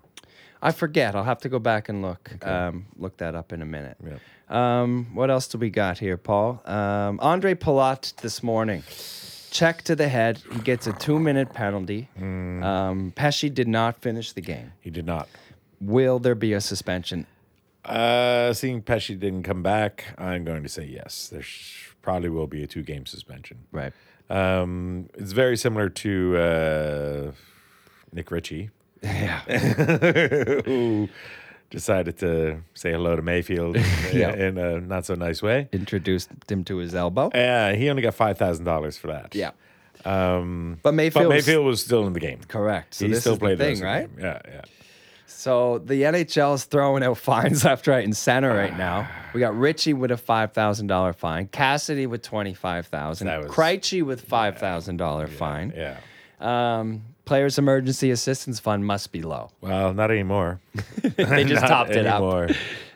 I 0.63 0.71
forget. 0.71 1.17
I'll 1.17 1.25
have 1.25 1.41
to 1.41 1.49
go 1.49 1.59
back 1.59 1.89
and 1.89 2.03
look. 2.03 2.31
Um, 2.47 2.87
look 2.97 3.17
that 3.17 3.35
up 3.35 3.53
in 3.53 3.63
a 3.63 3.67
minute. 3.67 3.97
Yeah. 4.07 4.19
Um, 4.83 5.09
what 5.15 5.29
else 5.31 5.49
do 5.49 5.59
we 5.59 5.71
got 5.71 5.99
here, 5.99 6.17
Paul? 6.19 6.63
Um, 6.67 7.19
Ondrej 7.19 7.57
Palat 7.57 8.15
this 8.17 8.43
morning. 8.43 8.83
Check 9.51 9.83
to 9.83 9.97
the 9.97 10.09
head. 10.09 10.41
He 10.53 10.61
gets 10.61 10.87
a 10.87 10.93
two-minute 10.93 11.53
penalty. 11.53 12.09
Mm. 12.19 12.63
Um, 12.65 13.13
Pesce 13.17 13.51
did 13.51 13.69
not 13.69 14.01
finish 14.01 14.33
the 14.33 14.41
game. 14.41 14.73
He 14.81 14.91
did 14.91 15.07
not. 15.07 15.29
Will 15.81 16.19
there 16.19 16.35
be 16.35 16.53
a 16.53 16.61
suspension? 16.61 17.27
Uh, 17.85 18.53
seeing 18.53 18.83
Pesce 18.83 19.09
didn't 19.09 19.43
come 19.43 19.63
back, 19.63 20.15
I'm 20.19 20.45
going 20.45 20.63
to 20.63 20.69
say 20.69 20.85
yes. 20.85 21.29
There 21.29 21.43
sh- 21.43 21.89
probably 22.03 22.29
will 22.29 22.47
be 22.47 22.63
a 22.63 22.67
two 22.67 22.83
game 22.83 23.07
suspension. 23.07 23.59
Right. 23.73 23.93
Um, 24.29 25.09
it's 25.15 25.33
very 25.33 25.57
similar 25.57 25.89
to 25.89 26.37
uh, 26.37 27.33
Nick 28.13 28.31
Ritchie, 28.31 28.71
Yeah. 29.03 29.41
who 30.65 31.09
decided 31.71 32.19
to 32.19 32.63
say 32.75 32.93
hello 32.93 33.17
to 33.17 33.23
Mayfield 33.23 33.77
Yeah. 34.13 34.35
in 34.35 34.59
a 34.59 34.81
not 34.81 35.07
so 35.07 35.15
nice 35.15 35.41
way. 35.43 35.69
Introduced 35.73 36.31
him 36.49 36.65
to 36.65 36.77
his 36.79 36.95
elbow. 36.95 37.31
Yeah, 37.35 37.73
he 37.75 37.89
only 37.91 38.03
got 38.03 38.15
five 38.15 38.37
thousand 38.39 38.65
dollars 38.65 38.99
for 38.99 39.07
that. 39.09 39.35
Yeah. 39.35 39.53
Um, 40.05 40.79
But 40.83 40.95
Mayfield. 40.95 41.25
but 41.25 41.35
was- 41.37 41.47
Mayfield 41.47 41.67
was 41.67 41.81
still 41.83 42.07
in 42.07 42.13
the 42.13 42.21
game. 42.21 42.41
correct. 42.49 42.95
So 42.95 43.05
he 43.07 43.13
this 43.13 43.21
still 43.21 43.37
played 43.39 43.59
the 43.59 43.65
thing, 43.65 43.81
rest 43.83 44.05
of 44.05 44.17
the 44.17 44.23
right? 44.27 44.41
game. 44.43 44.45
Yeah, 44.49 44.55
yeah. 44.55 44.63
So 45.27 45.79
the 45.79 46.03
NHL 46.03 46.55
is 46.55 46.65
throwing 46.65 47.03
out 47.03 47.17
fines 47.17 47.65
left, 47.69 47.87
right, 47.87 48.05
and 48.05 48.17
center 48.17 48.55
right 48.55 48.77
now. 48.77 49.09
We 49.33 49.41
got 49.41 49.57
Ritchie 49.57 49.95
with 49.95 50.11
a 50.11 50.17
five 50.17 50.53
thousand 50.53 50.89
dollar 50.89 51.13
fine, 51.13 51.47
Cassidy 51.49 52.07
with 52.07 52.23
twenty 52.23 52.53
five 52.53 52.87
thousand, 52.89 53.29
Krejci 53.49 54.03
with 54.03 54.23
five 54.23 54.59
thousand 54.59 54.97
dollar 54.99 55.27
fine. 55.29 55.73
Yeah. 55.77 55.99
Um, 56.41 57.03
Players 57.25 57.59
Emergency 57.59 58.11
Assistance 58.11 58.59
Fund 58.59 58.85
must 58.85 59.13
be 59.13 59.23
low. 59.23 59.51
Well, 59.61 59.95
not 59.95 60.11
anymore. 60.11 60.61
They 61.17 61.45
just 61.45 61.67
topped 61.67 61.91
it 61.91 62.07
up. 62.07 62.51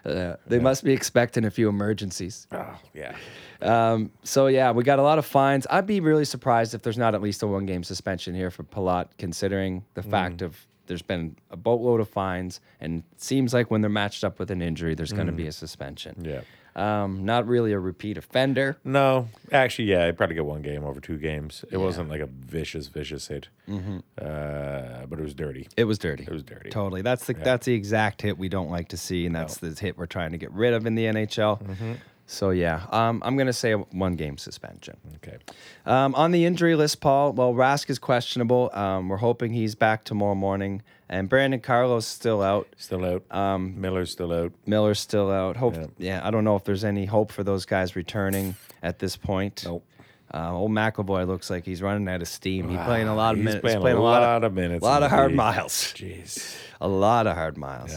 Uh, 0.04 0.36
they 0.46 0.58
must 0.58 0.84
be 0.84 0.92
expecting 0.92 1.44
a 1.44 1.50
few 1.50 1.68
emergencies. 1.68 2.46
Oh, 2.52 2.78
yeah. 2.92 3.16
Um, 3.62 4.10
so 4.24 4.46
yeah, 4.48 4.72
we 4.72 4.84
got 4.84 4.98
a 4.98 5.02
lot 5.02 5.18
of 5.18 5.24
fines. 5.24 5.66
I'd 5.70 5.86
be 5.86 6.00
really 6.00 6.24
surprised 6.24 6.74
if 6.74 6.82
there's 6.82 6.98
not 6.98 7.14
at 7.14 7.22
least 7.22 7.42
a 7.42 7.46
one 7.46 7.66
game 7.66 7.82
suspension 7.82 8.34
here 8.34 8.50
for 8.50 8.62
Palat, 8.62 9.08
considering 9.18 9.84
the 9.94 10.02
fact 10.02 10.42
of 10.42 10.66
there's 10.86 11.02
been 11.02 11.36
a 11.50 11.56
boatload 11.56 12.00
of 12.00 12.08
fines, 12.08 12.60
and 12.80 13.02
it 13.12 13.22
seems 13.22 13.54
like 13.54 13.70
when 13.70 13.80
they're 13.80 13.88
matched 13.88 14.22
up 14.22 14.38
with 14.38 14.50
an 14.50 14.60
injury, 14.60 14.94
there's 14.94 15.12
going 15.12 15.26
to 15.26 15.32
be 15.32 15.46
a 15.46 15.52
suspension. 15.52 16.14
Yeah. 16.22 16.40
Um, 16.76 17.24
not 17.24 17.46
really 17.46 17.70
a 17.72 17.78
repeat 17.78 18.18
offender. 18.18 18.78
No, 18.82 19.28
actually, 19.52 19.84
yeah, 19.84 20.06
I 20.06 20.10
probably 20.10 20.34
get 20.34 20.44
one 20.44 20.60
game 20.62 20.82
over 20.82 21.00
two 21.00 21.18
games. 21.18 21.64
It 21.70 21.76
wasn't 21.76 22.08
like 22.08 22.20
a 22.20 22.26
vicious, 22.26 22.88
vicious 22.88 23.28
hit, 23.28 23.48
Mm-hmm. 23.68 23.98
uh, 24.20 25.06
but 25.06 25.18
it 25.18 25.22
was 25.22 25.34
dirty. 25.34 25.68
It 25.76 25.84
was 25.84 25.98
dirty. 25.98 26.24
It 26.24 26.30
was 26.32 26.42
dirty. 26.42 26.70
Totally. 26.70 27.02
That's 27.02 27.26
the 27.26 27.34
that's 27.34 27.66
the 27.66 27.74
exact 27.74 28.22
hit 28.22 28.38
we 28.38 28.48
don't 28.48 28.70
like 28.70 28.88
to 28.88 28.96
see, 28.96 29.24
and 29.26 29.34
that's 29.34 29.58
the 29.58 29.70
hit 29.70 29.96
we're 29.96 30.06
trying 30.06 30.32
to 30.32 30.38
get 30.38 30.50
rid 30.52 30.74
of 30.74 30.84
in 30.86 30.94
the 30.96 31.04
NHL. 31.04 31.98
So 32.26 32.50
yeah, 32.50 32.86
um, 32.90 33.22
I'm 33.24 33.36
gonna 33.36 33.52
say 33.52 33.72
a 33.72 33.78
one 33.78 34.14
game 34.16 34.38
suspension. 34.38 34.96
Okay. 35.16 35.36
Um, 35.84 36.14
on 36.14 36.30
the 36.30 36.44
injury 36.46 36.74
list, 36.74 37.00
Paul, 37.00 37.32
well, 37.34 37.52
Rask 37.52 37.90
is 37.90 37.98
questionable. 37.98 38.70
Um, 38.72 39.08
we're 39.08 39.18
hoping 39.18 39.52
he's 39.52 39.74
back 39.74 40.04
tomorrow 40.04 40.34
morning. 40.34 40.82
And 41.10 41.28
Brandon 41.28 41.60
Carlo's 41.60 42.06
still 42.06 42.40
out. 42.40 42.66
Still 42.78 43.04
out. 43.04 43.24
Um, 43.30 43.78
Miller's 43.78 44.10
still 44.10 44.32
out. 44.32 44.52
Miller's 44.64 44.98
still 44.98 45.30
out. 45.30 45.54
Hope, 45.56 45.74
yeah. 45.76 45.86
Yeah. 45.98 46.26
I 46.26 46.30
don't 46.30 46.44
know 46.44 46.56
if 46.56 46.64
there's 46.64 46.82
any 46.82 47.04
hope 47.04 47.30
for 47.30 47.44
those 47.44 47.66
guys 47.66 47.94
returning 47.94 48.56
at 48.82 49.00
this 49.00 49.14
point. 49.16 49.64
Nope. 49.66 49.84
Uh, 50.32 50.52
old 50.56 50.70
McAvoy 50.72 51.26
looks 51.28 51.50
like 51.50 51.66
he's 51.66 51.82
running 51.82 52.08
out 52.08 52.22
of 52.22 52.26
steam. 52.26 52.70
He's 52.70 52.80
playing 52.80 53.06
a 53.08 53.14
lot 53.14 53.32
of 53.32 53.36
He's 53.36 53.44
minutes. 53.44 53.60
playing 53.60 53.78
a 53.78 53.80
playing 53.82 53.98
lot 53.98 54.42
of 54.44 54.54
minutes 54.54 54.82
A 54.82 54.84
lot 54.84 55.02
of 55.02 55.10
hard 55.10 55.28
league. 55.32 55.36
miles. 55.36 55.72
Jeez. 55.94 56.56
A 56.80 56.88
lot 56.88 57.26
of 57.26 57.36
hard 57.36 57.56
miles. 57.58 57.94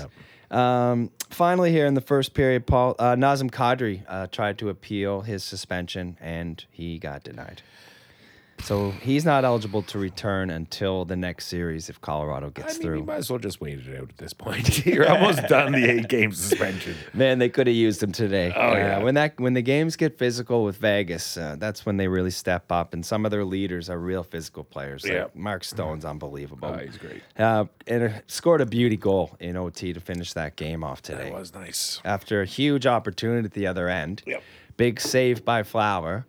Um, 0.51 1.09
finally, 1.29 1.71
here 1.71 1.85
in 1.85 1.93
the 1.93 2.01
first 2.01 2.33
period, 2.33 2.65
Paul 2.65 2.95
uh, 2.99 3.15
Nazem 3.15 3.49
Kadri 3.49 4.03
uh, 4.07 4.27
tried 4.27 4.57
to 4.59 4.69
appeal 4.69 5.21
his 5.21 5.43
suspension 5.43 6.17
and 6.19 6.63
he 6.71 6.97
got 6.97 7.23
denied. 7.23 7.61
So 8.63 8.91
he's 8.91 9.23
not 9.23 9.45
eligible 9.45 9.83
to 9.83 9.99
return 9.99 10.49
until 10.49 11.05
the 11.05 11.15
next 11.15 11.45
series 11.45 11.89
if 11.89 12.01
Colorado 12.01 12.47
I 12.47 12.49
gets 12.49 12.73
mean, 12.75 12.81
through. 12.81 12.97
you 12.99 13.03
might 13.05 13.15
as 13.17 13.29
well 13.29 13.39
just 13.39 13.61
wait 13.61 13.79
it 13.79 13.97
out 13.97 14.09
at 14.09 14.17
this 14.17 14.33
point. 14.33 14.85
You're 14.85 15.09
almost 15.09 15.43
done 15.47 15.71
the 15.73 15.85
eight 15.89 16.07
game 16.09 16.31
suspension. 16.31 16.95
Man, 17.13 17.37
they 17.39 17.49
could 17.49 17.67
have 17.67 17.75
used 17.75 18.01
him 18.01 18.11
today. 18.11 18.51
Oh, 18.55 18.71
Uh, 18.71 18.73
yeah. 18.73 18.97
When 19.03 19.13
that 19.15 19.39
when 19.39 19.53
the 19.53 19.61
games 19.61 19.95
get 19.95 20.17
physical 20.17 20.63
with 20.63 20.77
Vegas, 20.77 21.37
uh, 21.37 21.55
that's 21.59 21.85
when 21.85 21.97
they 21.97 22.07
really 22.07 22.31
step 22.31 22.71
up. 22.71 22.93
And 22.93 23.05
some 23.05 23.25
of 23.25 23.31
their 23.31 23.45
leaders 23.45 23.89
are 23.89 23.99
real 23.99 24.23
physical 24.23 24.63
players. 24.63 25.03
Like 25.03 25.13
Yeah. 25.13 25.25
Mark 25.35 25.63
Stone's 25.63 26.03
unbelievable. 26.03 26.67
Oh, 26.73 26.77
he's 26.77 26.97
great. 26.97 27.21
Uh, 27.37 27.65
and 27.85 28.03
uh, 28.03 28.09
scored 28.27 28.61
a 28.61 28.65
beauty 28.65 28.97
goal 28.97 29.35
in 29.39 29.55
OT 29.55 29.93
to 29.93 29.99
finish 29.99 30.33
that 30.33 30.55
game 30.55 30.83
off 30.83 31.01
today. 31.01 31.25
That 31.29 31.33
was 31.33 31.53
nice. 31.53 32.01
After 32.03 32.41
a 32.41 32.45
huge 32.45 32.85
opportunity 32.87 33.45
at 33.45 33.53
the 33.53 33.67
other 33.67 33.87
end, 33.87 34.23
Yep. 34.25 34.41
big 34.77 34.99
save 34.99 35.45
by 35.45 35.63
Flower, 35.63 36.25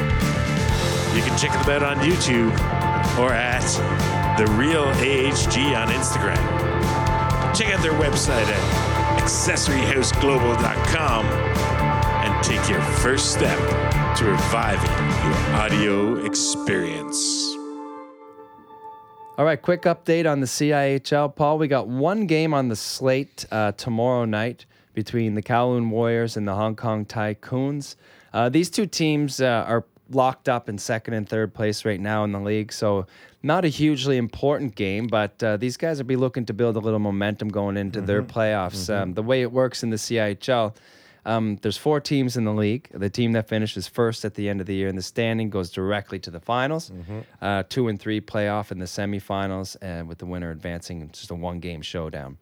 You 1.14 1.22
can 1.22 1.38
check 1.38 1.52
them 1.52 1.70
out 1.70 1.84
on 1.84 1.98
YouTube 1.98 2.50
or 3.18 3.32
at 3.32 3.62
The 4.36 4.46
Real 4.52 4.86
AHG 4.86 5.76
on 5.76 5.88
Instagram. 5.88 6.44
Check 7.56 7.72
out 7.72 7.80
their 7.82 7.92
website 7.92 8.46
at 8.46 9.22
accessoryhouseglobal.com 9.22 11.26
and 11.26 12.44
take 12.44 12.68
your 12.68 12.80
first 12.80 13.32
step 13.32 13.58
to 14.16 14.24
reviving 14.24 14.90
your 15.24 15.56
audio 15.56 16.24
experience. 16.24 17.54
All 19.36 19.44
right, 19.44 19.60
quick 19.60 19.82
update 19.82 20.30
on 20.30 20.40
the 20.40 20.46
CIHL, 20.46 21.36
Paul. 21.36 21.58
We 21.58 21.68
got 21.68 21.86
one 21.86 22.26
game 22.26 22.54
on 22.54 22.68
the 22.68 22.76
slate 22.76 23.44
uh, 23.50 23.72
tomorrow 23.72 24.24
night 24.24 24.64
between 24.94 25.34
the 25.34 25.42
Kowloon 25.42 25.90
Warriors 25.90 26.38
and 26.38 26.48
the 26.48 26.54
Hong 26.54 26.74
Kong 26.76 27.04
Tycoons. 27.04 27.96
Uh, 28.32 28.48
these 28.48 28.70
two 28.70 28.86
teams 28.86 29.42
uh, 29.42 29.64
are 29.68 29.84
locked 30.08 30.48
up 30.48 30.70
in 30.70 30.78
second 30.78 31.12
and 31.12 31.28
third 31.28 31.52
place 31.52 31.84
right 31.84 32.00
now 32.00 32.24
in 32.24 32.32
the 32.32 32.40
league, 32.40 32.72
so 32.72 33.06
not 33.42 33.66
a 33.66 33.68
hugely 33.68 34.16
important 34.16 34.74
game, 34.76 35.08
but 35.08 35.42
uh, 35.42 35.58
these 35.58 35.76
guys 35.76 35.98
will 35.98 36.06
be 36.06 36.16
looking 36.16 36.46
to 36.46 36.54
build 36.54 36.76
a 36.76 36.80
little 36.80 37.00
momentum 37.00 37.50
going 37.50 37.76
into 37.76 38.00
their 38.00 38.22
playoffs. 38.22 38.88
Um, 38.94 39.12
the 39.12 39.22
way 39.22 39.42
it 39.42 39.52
works 39.52 39.82
in 39.82 39.90
the 39.90 39.96
CIHL, 39.96 40.74
um, 41.26 41.58
there's 41.62 41.76
four 41.76 42.00
teams 42.00 42.36
in 42.36 42.44
the 42.44 42.52
league. 42.54 42.88
The 42.94 43.10
team 43.10 43.32
that 43.32 43.48
finishes 43.48 43.86
first 43.86 44.24
at 44.24 44.34
the 44.34 44.48
end 44.48 44.60
of 44.62 44.66
the 44.66 44.74
year 44.74 44.88
in 44.88 44.96
the 44.96 45.02
standing 45.02 45.50
goes 45.50 45.70
directly 45.70 46.18
to 46.20 46.30
the 46.30 46.40
finals. 46.40 46.90
Uh, 47.42 47.62
two 47.68 47.88
and 47.88 48.00
three 48.00 48.20
playoff 48.20 48.70
in 48.72 48.78
the 48.78 48.86
semifinals, 48.86 49.76
and 49.82 50.08
with 50.08 50.18
the 50.18 50.26
winner 50.26 50.50
advancing 50.50 51.00
in 51.02 51.10
just 51.10 51.30
a 51.30 51.34
one 51.34 51.60
game 51.60 51.82
showdown. 51.82 52.38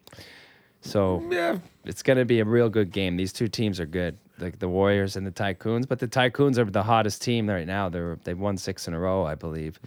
So 0.83 1.23
Yeah. 1.31 1.59
it's 1.85 2.03
going 2.03 2.19
to 2.19 2.25
be 2.26 2.41
a 2.41 2.45
real 2.45 2.69
good 2.69 2.93
game. 2.93 3.17
These 3.17 3.33
two 3.33 3.49
teams 3.49 3.81
are 3.81 3.87
good, 3.87 4.19
like 4.38 4.59
the 4.59 4.69
Warriors 4.69 5.17
and 5.17 5.26
the 5.26 5.31
Tycoons. 5.33 5.88
But 5.88 5.99
the 5.99 6.07
Tycoons 6.09 6.59
are 6.59 6.64
the 6.71 6.83
hottest 6.83 7.23
team 7.23 7.49
right 7.49 7.67
now. 7.67 7.88
They're 7.88 8.19
they've 8.25 8.38
won 8.38 8.59
six 8.59 8.87
in 8.87 8.93
a 8.93 8.99
row, 8.99 9.25
I 9.25 9.35
believe. 9.35 9.81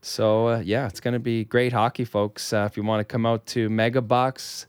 So 0.00 0.48
uh, 0.48 0.58
yeah, 0.64 0.86
it's 0.86 1.00
going 1.00 1.14
to 1.14 1.20
be 1.20 1.44
great 1.44 1.72
hockey, 1.72 2.04
folks. 2.04 2.52
Uh, 2.52 2.66
if 2.70 2.76
you 2.76 2.82
want 2.82 3.00
to 3.00 3.04
come 3.04 3.26
out 3.26 3.44
to 3.48 3.68
Mega 3.68 4.00
Box 4.00 4.66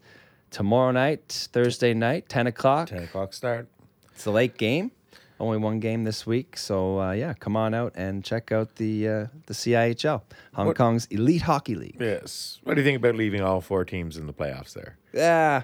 tomorrow 0.53 0.91
night, 0.91 1.50
Thursday 1.51 1.93
night, 1.93 2.29
ten 2.29 2.48
o'clock. 2.48 2.88
10 2.88 3.03
o'clock 3.03 3.33
start. 3.33 3.67
It's 4.13 4.25
a 4.25 4.31
late 4.31 4.57
game. 4.57 4.91
Only 5.39 5.57
one 5.57 5.79
game 5.81 6.03
this 6.05 6.25
week, 6.25 6.55
so 6.57 7.01
uh, 7.01 7.12
yeah, 7.12 7.33
come 7.33 7.57
on 7.57 7.74
out 7.74 7.91
and 7.95 8.24
check 8.24 8.51
out 8.53 8.75
the 8.77 9.07
uh, 9.10 9.27
the 9.48 9.53
CIHL, 9.53 10.22
Hong 10.53 10.67
What- 10.67 10.77
Kong's 10.77 11.05
elite 11.07 11.41
hockey 11.41 11.75
league. 11.75 11.98
Yes. 12.00 12.60
What 12.63 12.75
do 12.75 12.81
you 12.81 12.86
think 12.86 12.98
about 12.98 13.15
leaving 13.15 13.41
all 13.41 13.60
four 13.60 13.83
teams 13.83 14.15
in 14.15 14.27
the 14.27 14.31
playoffs 14.33 14.74
there? 14.74 14.95
Yeah, 15.12 15.63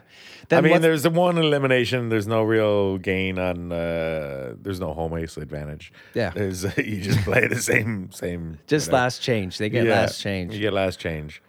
I 0.51 0.61
mean, 0.61 0.81
there's 0.81 1.03
the 1.03 1.09
one 1.11 1.37
elimination. 1.37 2.09
There's 2.09 2.27
no 2.27 2.43
real 2.43 2.97
gain 2.97 3.39
on. 3.39 3.71
Uh, 3.71 4.55
there's 4.61 4.79
no 4.81 4.93
home 4.93 5.13
ice 5.13 5.37
advantage. 5.37 5.93
Yeah. 6.13 6.31
There's 6.31 6.63
you 6.77 6.99
just 7.01 7.19
play 7.23 7.47
the 7.47 7.61
same 7.61 8.11
same. 8.11 8.57
just 8.67 8.87
whatever. 8.87 9.03
last 9.03 9.21
change. 9.21 9.59
They 9.59 9.69
get 9.69 9.85
Yeah, 9.85 10.01
last 10.01 10.19
change. 10.19 10.53
You 10.55 10.59
get 10.59 10.73
last 10.73 10.99
change. 10.99 11.41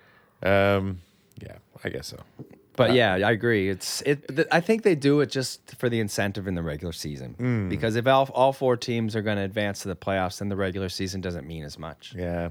Um, 0.42 1.00
yeah, 1.42 1.56
I 1.82 1.88
guess 1.88 2.08
so. 2.08 2.18
But 2.80 2.94
yeah, 2.94 3.12
I 3.28 3.30
agree. 3.32 3.68
It's 3.68 4.00
it. 4.06 4.26
th- 4.34 4.48
I 4.50 4.60
think 4.60 4.84
they 4.84 4.94
do 4.94 5.20
it 5.20 5.30
just 5.30 5.74
for 5.76 5.90
the 5.90 6.00
incentive 6.00 6.48
in 6.48 6.54
the 6.54 6.62
regular 6.62 6.94
season 6.94 7.34
Hmm. 7.34 7.68
because 7.68 7.94
if 7.94 8.06
all, 8.06 8.26
all 8.32 8.54
four 8.54 8.76
teams 8.78 9.14
are 9.14 9.20
going 9.22 9.36
to 9.36 9.42
advance 9.44 9.82
to 9.82 9.88
the 9.88 9.96
playoffs, 9.96 10.38
then 10.38 10.48
the 10.48 10.56
regular 10.56 10.88
season 10.88 11.20
doesn't 11.20 11.46
mean 11.46 11.62
as 11.64 11.78
much. 11.78 12.14
Yeah. 12.16 12.48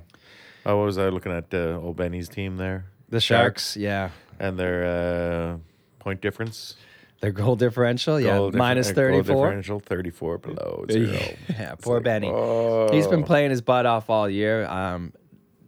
Oh, 0.67 0.77
what 0.77 0.85
was 0.85 0.97
I 0.99 1.09
looking 1.09 1.31
at? 1.31 1.51
Uh, 1.51 1.79
old 1.83 1.95
Benny's 1.97 2.29
team 2.29 2.57
there. 2.57 2.85
The 3.09 3.19
Sharks, 3.19 3.75
yeah, 3.75 4.11
and 4.39 4.59
their 4.59 4.77
uh, 4.85 5.57
point 5.97 6.21
difference. 6.21 6.75
their 7.21 7.31
goal 7.31 7.55
differential, 7.55 8.19
yeah, 8.19 8.37
Goal 8.37 8.51
minus 8.51 8.89
uh, 8.89 8.93
goal 8.93 8.95
thirty 9.01 9.23
four. 9.23 9.45
differential, 9.47 9.79
thirty-four 9.79 10.37
below 10.37 10.85
zero. 10.91 11.17
Yeah, 11.49 11.73
poor 11.81 11.95
like, 11.95 12.03
Benny. 12.03 12.27
He's 12.95 13.07
been 13.07 13.23
oh. 13.23 13.25
playing 13.25 13.49
his 13.49 13.61
butt 13.61 13.87
off 13.87 14.11
all 14.11 14.29
year. 14.29 14.67
Um, 14.67 15.11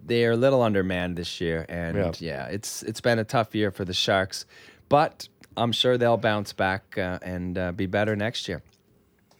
they 0.05 0.25
are 0.25 0.31
a 0.31 0.37
little 0.37 0.61
undermanned 0.61 1.17
this 1.17 1.39
year, 1.41 1.65
and 1.69 1.97
Yeah. 1.97 2.11
yeah. 2.19 2.45
it's 2.47 2.83
it's 2.83 3.01
been 3.01 3.19
a 3.19 3.23
tough 3.23 3.53
year 3.55 3.71
for 3.71 3.85
the 3.85 3.93
Sharks, 3.93 4.45
but 4.89 5.27
I'm 5.57 5.71
sure 5.71 5.97
they'll 5.97 6.17
bounce 6.17 6.53
back 6.53 6.97
uh, 6.97 7.19
and 7.21 7.57
uh, 7.57 7.71
be 7.71 7.85
better 7.85 8.15
next 8.15 8.47
year. 8.47 8.61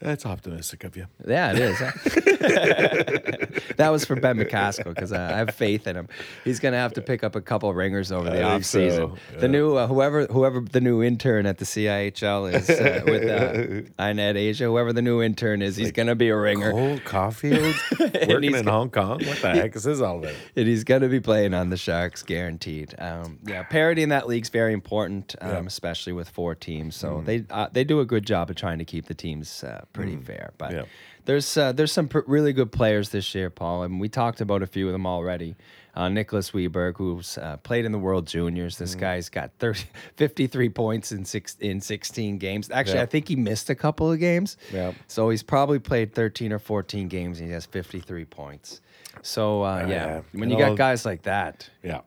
That's 0.02 0.26
optimistic 0.26 0.84
of 0.84 0.98
you. 0.98 1.06
Yeah, 1.28 1.52
it 1.54 1.60
is. 1.60 1.80
that 3.78 3.90
was 3.92 4.06
for 4.06 4.16
Ben 4.16 4.38
McCaskill 4.38 4.94
because 4.96 5.12
I 5.12 5.38
have 5.38 5.54
faith 5.54 5.88
in 5.88 5.96
him. 5.96 6.08
He's 6.44 6.60
going 6.60 6.72
to 6.74 6.78
have 6.78 6.94
to 6.94 7.02
pick 7.02 7.24
up 7.24 7.36
a 7.36 7.42
couple 7.42 7.74
ringers 7.74 8.12
over 8.12 8.26
the 8.30 8.32
I 8.32 8.36
think 8.40 8.46
off 8.46 8.66
season. 8.66 9.18
so, 9.34 9.40
The 9.40 9.48
new 9.48 9.76
uh, 9.76 9.88
whoever 9.88 10.26
whoever 10.26 10.62
the 10.62 10.82
new 10.82 11.04
intern 11.04 11.46
at 11.46 11.58
the 11.60 11.66
CIHL 11.66 12.54
is 12.54 12.70
uh, 12.70 13.02
with 13.06 13.24
uh, 13.30 13.90
INET 14.04 14.36
Asia, 14.36 14.66
whoever 14.66 14.94
the 14.94 15.02
new 15.02 15.22
intern 15.22 15.62
is, 15.62 15.76
he's 15.76 15.92
going 15.92 16.08
to 16.08 16.16
be 16.16 16.30
a 16.30 16.38
ringer. 16.38 16.72
Cole 16.72 16.98
Caufield 17.00 18.28
working 18.28 18.56
in 18.56 18.68
Hong 18.68 18.90
Kong. 18.90 19.24
What 19.26 19.42
the 19.42 19.52
heck 19.52 19.76
is 19.76 19.84
this 19.84 20.02
all 20.02 20.20
about? 20.20 20.34
And 20.56 20.68
he's 20.68 20.84
going 20.84 21.02
to 21.02 21.10
be 21.10 21.20
playing 21.20 21.54
on 21.54 21.70
the 21.70 21.78
Sharks, 21.78 22.24
guaranteed. 22.24 22.96
Um, 22.98 23.40
yeah, 23.46 23.64
parity 23.64 24.04
in 24.04 24.10
that 24.10 24.28
league's 24.28 24.50
very 24.50 24.74
important, 24.74 25.36
um, 25.42 25.50
Yeah. 25.50 25.60
Mm. 25.62 25.68
especially 25.68 26.14
with 26.14 26.30
four 26.30 26.56
teams. 26.56 26.96
So 26.96 27.22
they 27.26 27.46
uh, 27.50 27.68
they 27.72 27.84
do 27.84 28.00
a 28.00 28.06
good 28.06 28.26
job 28.26 28.50
of 28.50 28.56
trying 28.56 28.80
to 28.80 28.86
keep 28.86 29.06
the 29.06 29.14
teams 29.14 29.64
uh, 29.94 29.98
pretty 29.98 30.18
fair. 30.18 30.52
But 30.58 30.72
Yeah. 30.72 30.84
there's 31.26 31.58
uh, 31.58 31.72
there's 31.72 31.92
some 31.92 32.08
pr- 32.08 32.20
really 32.28 32.54
good 32.54 32.72
players 32.72 33.10
this 33.10 33.34
year, 33.36 33.50
Paul, 33.50 33.84
and 33.84 34.00
we 34.00 34.10
talked 34.10 34.42
about 34.42 34.62
a 34.62 34.68
few 34.68 34.88
of 34.88 34.94
them 34.94 35.06
already. 35.06 35.56
Uh, 35.94 36.08
Nicholas 36.08 36.52
Weberg, 36.52 36.96
who's 36.98 37.38
uh, 37.38 37.58
played 37.58 37.84
in 37.84 37.92
the 37.92 38.00
World 38.00 38.26
Juniors. 38.26 38.76
Mm. 38.76 38.80
This 38.80 38.96
guy's 38.96 39.28
got 39.28 39.52
30, 39.60 39.84
53 40.16 40.70
points 40.70 41.12
in 41.12 41.26
six 41.26 41.58
in 41.60 41.82
16 41.82 42.38
games. 42.38 42.72
Actually, 42.72 42.96
Yeah. 42.96 43.02
I 43.04 43.06
think 43.08 43.28
he 43.28 43.36
missed 43.36 43.70
a 43.70 43.76
couple 43.76 44.10
of 44.10 44.18
games. 44.20 44.56
Yeah. 44.72 44.94
So 45.08 45.30
he's 45.30 45.44
probably 45.44 45.80
played 45.80 46.14
13 46.14 46.54
or 46.54 46.60
14 46.60 47.10
games 47.10 47.40
and 47.40 47.48
he 47.50 47.54
has 47.54 47.66
53 47.66 48.24
points. 48.26 48.80
So 49.22 49.64
uh, 49.64 49.80
yeah, 49.80 49.88
Yeah. 49.90 50.22
when 50.32 50.44
And 50.44 50.52
you 50.54 50.58
got 50.58 50.78
guys 50.78 51.06
like 51.06 51.24
that, 51.24 51.70
Yeah. 51.84 52.02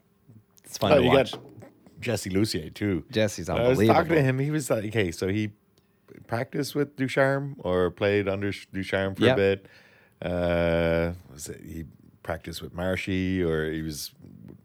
it's 0.65 0.79
fun 0.79 0.93
Oh, 0.93 0.97
to 0.97 1.03
you 1.03 1.09
watch. 1.11 1.33
got 1.33 1.41
Jesse 2.01 2.31
Lucier 2.31 2.71
too. 2.71 3.05
Jesse's 3.11 3.51
unbelievable. 3.51 3.83
I 3.83 3.85
was 3.85 3.97
talking 4.09 4.15
to 4.17 4.23
him. 4.23 4.39
He 4.39 4.51
was 4.51 4.71
like, 4.71 4.85
"Okay, 4.87 5.11
so 5.11 5.29
he 5.29 5.51
practiced 6.27 6.75
with 6.75 6.97
Ducharme 6.97 7.57
or 7.61 7.91
played 7.91 8.29
under 8.29 8.53
Ducharme 8.73 9.15
for 9.15 9.25
Yep. 9.25 9.37
a 9.37 9.37
bit. 9.37 9.67
Uh, 10.23 11.13
was 11.33 11.49
it 11.49 11.61
he 11.65 11.85
practiced 12.23 12.63
with 12.63 12.73
Marshy 12.73 13.43
or 13.43 13.71
he 13.71 13.83
was 13.83 14.13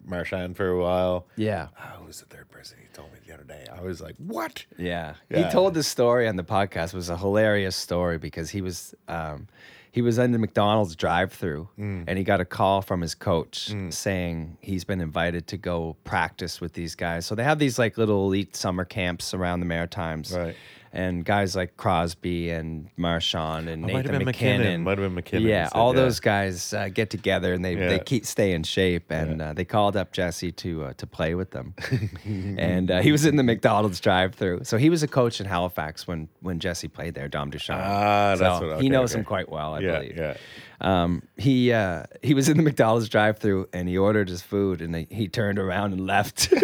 Marchand 0.05 0.55
for 0.55 0.67
a 0.69 0.81
while? 0.81 1.27
Yeah. 1.35 1.67
Oh, 1.77 1.99
who 1.99 2.05
was 2.05 2.19
the 2.21 2.25
third 2.27 2.49
person 2.49 2.77
he 2.81 2.87
told 2.93 3.11
me 3.11 3.19
the 3.27 3.33
other 3.33 3.43
day? 3.43 3.65
I 3.71 3.81
was 3.81 3.99
like, 4.01 4.15
"What?" 4.17 4.65
Yeah. 4.77 5.15
Yeah. 5.29 5.45
He 5.45 5.51
told 5.51 5.73
this 5.73 5.87
story 5.87 6.27
on 6.27 6.35
the 6.37 6.43
podcast. 6.43 6.87
It 6.87 6.93
was 6.95 7.09
a 7.09 7.17
hilarious 7.17 7.75
story 7.75 8.17
because 8.17 8.49
he 8.51 8.61
was 8.61 8.95
um, 9.07 9.47
he 9.91 10.01
was 10.01 10.17
in 10.17 10.31
the 10.31 10.39
McDonald's 10.39 10.95
drive 10.95 11.33
through 11.33 11.67
Mm. 11.77 12.05
and 12.07 12.17
he 12.17 12.23
got 12.23 12.39
a 12.39 12.45
call 12.45 12.81
from 12.81 13.01
his 13.01 13.15
coach 13.15 13.73
saying 13.89 14.57
he's 14.61 14.85
been 14.85 15.01
invited 15.01 15.47
to 15.47 15.57
go 15.57 15.97
practice 16.05 16.61
with 16.61 16.73
these 16.73 16.95
guys. 16.95 17.25
So 17.25 17.35
they 17.35 17.43
have 17.43 17.59
these 17.59 17.77
like 17.79 17.97
little 17.97 18.25
elite 18.25 18.55
summer 18.55 18.85
camps 18.85 19.33
around 19.33 19.59
the 19.59 19.65
Maritimes. 19.65 20.31
Right. 20.31 20.55
And 20.91 21.23
guys 21.23 21.55
like 21.55 21.77
Crosby 21.77 22.49
and 22.49 22.89
Marchand 22.97 23.69
and 23.69 23.85
Oh, 23.85 23.93
might 23.93 24.05
have 24.05 24.17
been 24.17 24.25
MacKinnon. 24.25 24.57
MacKinnon. 24.59 24.83
Might 24.83 24.97
have 24.97 25.05
been 25.07 25.13
MacKinnon, 25.13 25.47
Yeah, 25.47 25.65
said, 25.67 25.77
all 25.77 25.93
yeah. 25.93 26.01
those 26.01 26.19
guys 26.19 26.73
uh, 26.73 26.89
get 26.89 27.11
together 27.11 27.53
and 27.53 27.63
they, 27.63 27.75
they 27.75 27.99
keep 27.99 28.25
stay 28.25 28.53
in 28.53 28.63
shape. 28.63 29.11
And 29.11 29.39
uh, 29.41 29.53
they 29.53 29.65
called 29.65 29.95
up 29.95 30.11
Jesse 30.11 30.51
to 30.53 30.85
uh, 30.85 30.93
to 30.93 31.05
play 31.05 31.35
with 31.35 31.51
them. 31.51 31.75
and 32.25 32.89
uh, 32.89 33.01
he 33.01 33.11
was 33.11 33.25
in 33.25 33.35
the 33.35 33.43
McDonald's 33.43 33.99
drive-through. 33.99 34.61
So 34.63 34.77
he 34.77 34.89
was 34.89 35.03
a 35.03 35.07
coach 35.07 35.39
in 35.39 35.45
Halifax 35.45 36.07
when 36.07 36.27
when 36.41 36.59
Jesse 36.59 36.87
played 36.87 37.13
there, 37.13 37.27
Dom 37.27 37.49
Ducharme. 37.51 37.81
Ah, 37.83 38.35
that's 38.35 38.59
So 38.59 38.67
what- 38.73 38.81
he 38.81 38.89
knows 38.89 39.11
okay. 39.11 39.19
him 39.19 39.25
quite 39.25 39.49
well, 39.49 39.75
I 39.75 39.79
yeah, 39.81 39.99
believe. 39.99 40.17
yeah. 40.17 40.37
Um, 40.81 41.23
he 41.37 41.73
uh, 41.73 42.03
he 42.23 42.33
was 42.33 42.47
in 42.49 42.57
the 42.57 42.63
McDonald's 42.63 43.09
drive-through 43.09 43.67
and 43.73 43.89
he 43.89 43.97
ordered 43.97 44.29
his 44.29 44.41
food 44.41 44.81
and 44.81 44.93
they, 44.95 45.07
he 45.09 45.27
turned 45.27 45.59
around 45.59 45.93
and 45.93 46.05
left. 46.07 46.53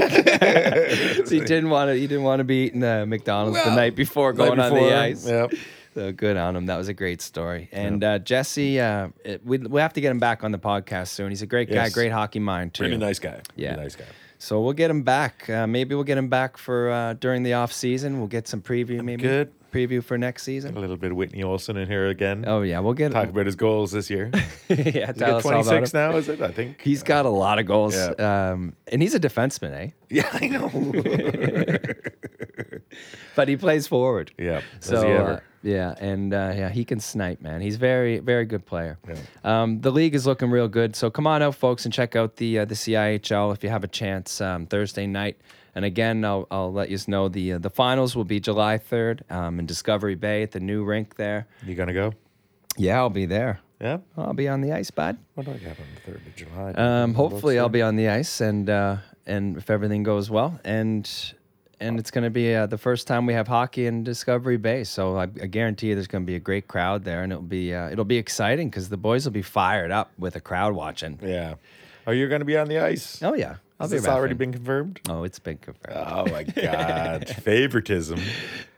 So 0.46 1.32
he 1.34 1.40
didn't 1.40 1.70
want 1.70 1.90
to. 1.90 1.96
He 1.96 2.08
didn't 2.08 2.24
want 2.24 2.40
to 2.40 2.44
be 2.44 2.66
eating 2.66 2.84
uh, 2.84 3.06
McDonald's 3.06 3.64
the 3.64 3.76
night 3.76 3.96
before 3.96 4.34
Night 4.34 4.38
going 4.38 4.60
on 4.60 4.74
the 4.74 4.94
ice. 4.98 5.26
Yep. 5.26 5.54
So 5.94 6.12
good 6.12 6.36
on 6.38 6.56
him. 6.56 6.66
That 6.66 6.76
was 6.78 6.88
a 6.90 6.94
great 6.94 7.22
story. 7.22 7.70
And 7.72 8.04
uh, 8.04 8.20
Jesse, 8.20 8.80
uh, 8.80 9.10
it, 9.24 9.46
we 9.46 9.58
we 9.60 9.80
have 9.82 9.94
to 9.94 10.02
get 10.02 10.12
him 10.12 10.20
back 10.20 10.44
on 10.44 10.52
the 10.52 10.60
podcast 10.60 11.08
soon. 11.10 11.30
He's 11.30 11.42
a 11.42 11.46
great 11.48 11.70
guy, 11.70 11.76
Yes. 11.86 11.94
great 11.94 12.12
hockey 12.12 12.40
mind 12.40 12.74
too. 12.74 12.84
Really 12.84 12.98
nice 12.98 13.18
guy. 13.20 13.40
Yeah. 13.56 13.72
Really 13.72 13.84
nice 13.84 13.96
guy. 13.96 14.06
So 14.38 14.62
we'll 14.62 14.74
get 14.74 14.92
him 14.92 15.04
back. 15.04 15.50
Uh, 15.50 15.66
maybe 15.66 15.96
we'll 15.96 16.04
get 16.04 16.18
him 16.18 16.28
back 16.28 16.58
for 16.58 16.92
uh, 16.92 17.14
during 17.14 17.44
the 17.44 17.54
off 17.54 17.72
season. 17.72 18.20
We'll 18.20 18.28
get 18.28 18.48
some 18.48 18.62
preview. 18.62 19.02
Maybe 19.02 19.22
good. 19.24 19.52
Preview 19.76 20.04
for 20.04 20.18
next 20.18 20.44
season? 20.44 20.76
A 20.76 20.80
little 20.80 20.98
bit 20.98 21.12
of 21.12 21.18
Whitney 21.18 21.44
Olsen 21.44 21.76
in 21.78 21.88
here 21.88 22.08
again. 22.08 22.46
Oh 22.48 22.62
yeah, 22.62 22.80
we'll 22.80 22.94
get 22.94 23.12
Talk 23.12 23.30
about 23.30 23.46
his 23.46 23.56
goals 23.56 23.92
this 23.92 24.10
year. 24.10 24.32
yeah. 24.70 25.12
Tell 25.12 25.14
got 25.14 25.30
us 25.40 25.46
all 25.46 25.52
about 25.52 25.66
26 25.66 25.94
him. 25.94 26.00
now, 26.12 26.18
is 26.18 26.30
it? 26.30 26.42
I 26.42 26.52
think. 26.52 26.82
He's 26.82 27.04
got 27.04 27.26
a 27.26 27.30
lot 27.30 27.60
of 27.60 27.66
goals, 27.66 27.96
Yeah. 27.96 28.52
um, 28.52 28.76
and 28.92 29.02
he's 29.02 29.14
a 29.14 29.20
defenseman, 29.20 29.74
eh? 29.74 29.90
yeah, 30.10 30.30
I 30.32 30.48
know. 30.48 31.80
But 33.36 33.50
he 33.50 33.58
plays 33.58 33.86
forward. 33.88 34.32
yeah. 34.38 34.62
So 34.80 35.12
uh, 35.12 35.40
yeah, 35.62 35.94
and 36.00 36.34
uh, 36.34 36.54
yeah, 36.56 36.70
he 36.70 36.86
can 36.86 37.02
snipe, 37.02 37.42
man. 37.42 37.60
He's 37.60 37.76
very, 37.76 38.20
very 38.20 38.46
good 38.46 38.66
player. 38.66 38.98
Yeah. 39.06 39.16
Um, 39.44 39.82
the 39.82 39.92
league 39.92 40.16
is 40.16 40.26
looking 40.26 40.50
real 40.50 40.70
good. 40.70 40.96
So 40.96 41.10
come 41.10 41.28
on 41.28 41.42
out, 41.42 41.56
folks, 41.56 41.84
and 41.84 41.94
check 41.94 42.16
out 42.16 42.38
the 42.38 42.60
uh, 42.60 42.66
the 42.66 42.76
CIHL 42.76 43.54
if 43.54 43.62
you 43.64 43.70
have 43.70 43.84
a 43.84 43.90
chance 43.90 44.40
um, 44.40 44.68
Thursday 44.68 45.06
night. 45.06 45.38
And 45.76 45.84
again, 45.86 46.24
I'll, 46.24 46.48
I'll 46.50 46.72
let 46.72 46.90
you 46.90 46.98
know 47.08 47.28
the 47.28 47.54
uh, 47.54 47.58
the 47.60 47.70
finals 47.70 48.16
will 48.16 48.24
be 48.24 48.40
July 48.40 48.78
third 48.78 49.24
um, 49.30 49.60
in 49.60 49.66
Discovery 49.66 50.16
Bay 50.16 50.42
at 50.42 50.52
the 50.52 50.60
new 50.60 50.84
rink 50.84 51.16
there. 51.16 51.48
You 51.66 51.76
gonna 51.76 51.94
go? 51.94 52.14
Yeah, 52.78 52.98
I'll 52.98 53.10
be 53.10 53.26
there. 53.26 53.60
Yeah. 53.82 53.98
I'll 54.18 54.34
be 54.34 54.48
on 54.48 54.62
the 54.62 54.72
ice, 54.72 54.90
bud. 54.90 55.18
What 55.34 55.46
do 55.46 55.52
I 55.52 55.58
got 55.58 55.78
on 55.80 55.86
the 55.94 56.02
third 56.02 56.22
of 56.26 56.36
July? 56.36 56.72
Um, 56.72 57.14
hopefully, 57.14 57.60
I'll 57.60 57.70
be 57.70 57.82
on 57.82 57.98
the 57.98 58.08
ice, 58.08 58.40
and 58.40 58.70
uh, 58.70 58.98
and 59.26 59.58
if 59.58 59.70
everything 59.70 60.04
goes 60.04 60.30
well, 60.30 60.60
and 60.64 61.10
and 61.82 62.00
it's 62.00 62.10
going 62.10 62.24
to 62.24 62.30
be 62.30 62.56
uh, 62.56 62.68
the 62.68 62.78
first 62.78 63.06
time 63.06 63.26
we 63.26 63.34
have 63.34 63.50
hockey 63.50 63.86
in 63.86 64.04
Discovery 64.04 64.56
Bay. 64.56 64.86
So 64.86 65.18
I, 65.18 65.24
I 65.24 65.48
guarantee 65.48 65.90
you, 65.90 65.96
there's 65.96 66.08
going 66.08 66.24
to 66.24 66.26
be 66.26 66.36
a 66.36 66.40
great 66.40 66.70
crowd 66.70 67.04
there, 67.04 67.22
and 67.22 67.34
it'll 67.34 67.44
be 67.44 67.74
uh, 67.74 67.90
it'll 67.90 68.06
be 68.06 68.18
exciting 68.18 68.70
because 68.70 68.88
the 68.88 68.98
boys 68.98 69.26
will 69.26 69.34
be 69.34 69.42
fired 69.42 69.92
up 69.92 70.12
with 70.18 70.38
a 70.38 70.42
crowd 70.42 70.74
watching. 70.74 71.20
Yeah. 71.22 71.56
Are 72.08 72.14
you 72.14 72.28
gonna 72.30 72.46
be 72.46 72.56
on 72.56 72.68
the 72.68 72.80
ice? 72.80 73.22
Oh 73.24 73.34
yeah, 73.34 73.56
I'll 73.80 73.86
Has 73.86 73.92
be 73.92 73.98
this 73.98 74.08
a 74.08 74.12
already 74.12 74.36
been 74.36 74.54
confirmed? 74.54 75.02
Oh, 75.10 75.24
it's 75.24 75.40
been 75.40 75.58
confirmed. 75.58 75.98
Oh 75.98 76.26
my 76.32 76.44
God! 76.44 77.28
Favoritism. 77.28 78.20